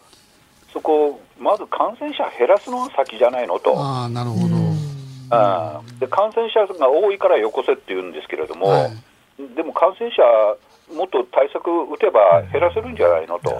[0.75, 3.75] そこ、まず感染者減らすのが先じゃないのと。
[3.77, 4.59] あなるほど、あ
[5.99, 10.22] で感染者が多いからよこせって言うんですけれども、はい、でも感染者、
[10.95, 13.51] もっと対策打てば減らせるんじゃないのと。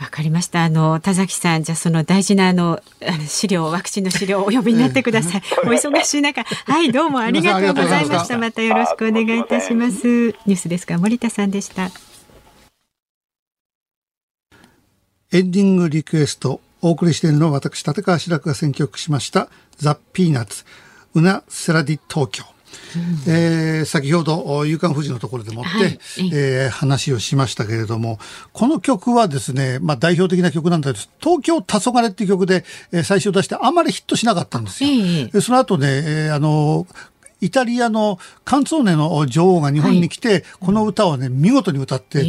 [0.00, 0.64] わかりました。
[0.64, 2.80] あの田崎さん、じゃあその大事なあの
[3.28, 5.42] 資料、ワクチンの資料をお呼びになってください。
[5.64, 8.36] お忙しい中、はい、どうもありがとうございました。
[8.38, 10.06] またよろしくお願いいたします。
[10.06, 11.90] ニュースですか、森田さんでした。
[15.32, 20.64] エンディングリクエスト、お送りしているのは私、立川志らくが選曲しました、ザ・ピーナッツ、
[21.14, 22.44] ウナ・セラディ東京。
[23.26, 25.98] えー、先ほど「夕刊富士」のところでもって、はい、
[26.32, 28.18] えー、話をしましたけれども
[28.52, 34.90] この曲はですね、まあ、代表的な曲なんです「東京黄昏っていう曲で、えー、最初出してあんまりヒットしなかったんですよ。
[34.90, 36.86] えー、その後ね、えー、あの
[37.42, 42.26] イタリアのカンツォーネの女王が日本に来て、はい、この歌をね、見事に歌って、こ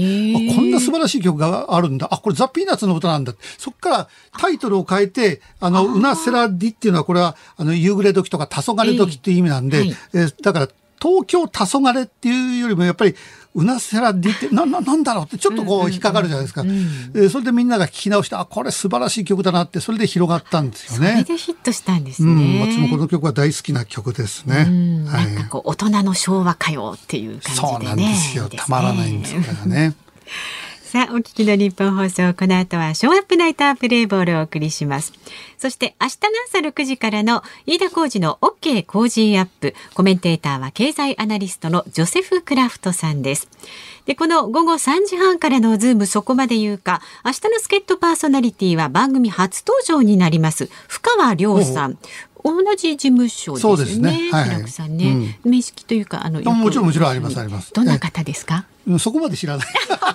[0.61, 2.09] んな素晴らしい曲があるんだ。
[2.11, 3.33] あ、これザ・ピーナッツの歌なんだ。
[3.59, 4.07] そっから
[4.39, 10.67] タイトルを変えて、あの、ウナセラディっていうのは、これは、あの、夕暮れ時とか黄昏時っていう意味なんで、えーはい、えー、だから、
[11.03, 13.15] 東京黄昏っていうよりもやっぱり
[13.55, 21.11] うなせらディってなななんだろうってちょっとこう引っかかるじゃないですか、うそれでみんなが聞き直してあこれ素晴らしい曲だなってそれで広がったんですよね。
[21.11, 22.31] それでヒットしたんですね。
[22.31, 24.55] うん、私もこの曲は大好きな曲ですね。
[24.55, 27.73] はい、なんかこう大人の昭和歌謡っていう感じでね。
[27.73, 28.49] そうなんですよ。
[28.49, 29.93] たまらないんですからね。
[30.93, 35.11] さあ、お聞きのニッポン放送、この後はショーアップナイタープレイボールをお送りします。
[35.57, 36.11] そして明日
[36.61, 39.73] の朝6時からの飯田浩二の OK 工事アップ。
[39.95, 43.49] コメンテーターは経済アナリストのジョセフ・クラフトさんです。
[44.05, 50.69] で、この午後3時半からのズームそこまで言うか、明日の助っ人パーソナリティは番組初登場になります。
[50.87, 51.97] 深川亮さん。
[52.43, 53.75] 同じ事務所ですね。
[53.75, 54.29] そうですね。
[54.31, 57.71] はい、はい、さんね、うん、面識というか、あの、もちろん、もちろんあります、あります。
[57.73, 58.65] どんな方ですか？
[58.99, 59.67] そこまで知らない。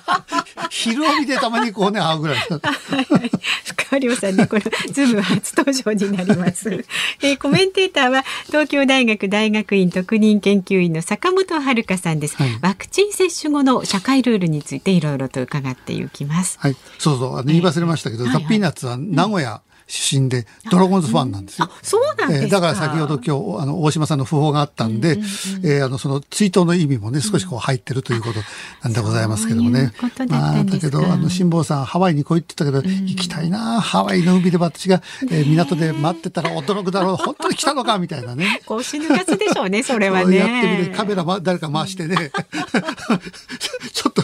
[0.70, 2.36] 昼帯でたまにこうね、会うぐらい。
[3.64, 4.62] 深川亮さんね、これ、
[4.92, 6.68] ズーム初登場になります。
[7.22, 16.58] えー、コメンテーターは、東京大学大学院特任研究員の坂元晴香さんです、はい、ワクチン接種後の社会ルールについていろいろと伺っていきます。
[16.60, 16.76] はい。
[16.98, 21.68] そうそう、あの言い忘れましたけど、ザ・ピーナッツは名古屋、出身でドラゴンズファンなんですよ。
[21.82, 28.40] そうなんですか、えー、だから先ほど今日あの大島さんの訃報があったんで、うんうんうん、えー、あのその追悼の意味もね少しこう入ってるということ
[28.82, 29.92] なんでございますけどもね。
[30.02, 38.60] ううまあだけどあの辛坊さんハワイに来いって言ったけど、うん、行きたいなハワイの海で私が、えー、港で待ってたら驚くだろう本当に来たのかみたいなね。
[38.66, 40.36] こう死ぬがつでしょうねそれはね。
[40.36, 42.30] やってみてカメラ、ま、誰か回してね。
[43.92, 44.22] ちょっと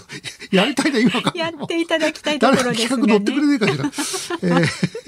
[0.55, 3.85] やりたいな今かやっていただきたいところですが、ね、企画乗ってくれねえかしら。
[4.43, 5.05] えー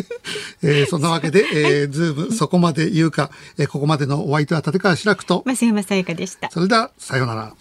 [0.62, 6.50] えー、そんなわけで、えー、ズームそこまで言うか、えー、ここまでのお相手は立川志らくと増山さやかでした。
[6.50, 7.54] それでは、さようなら。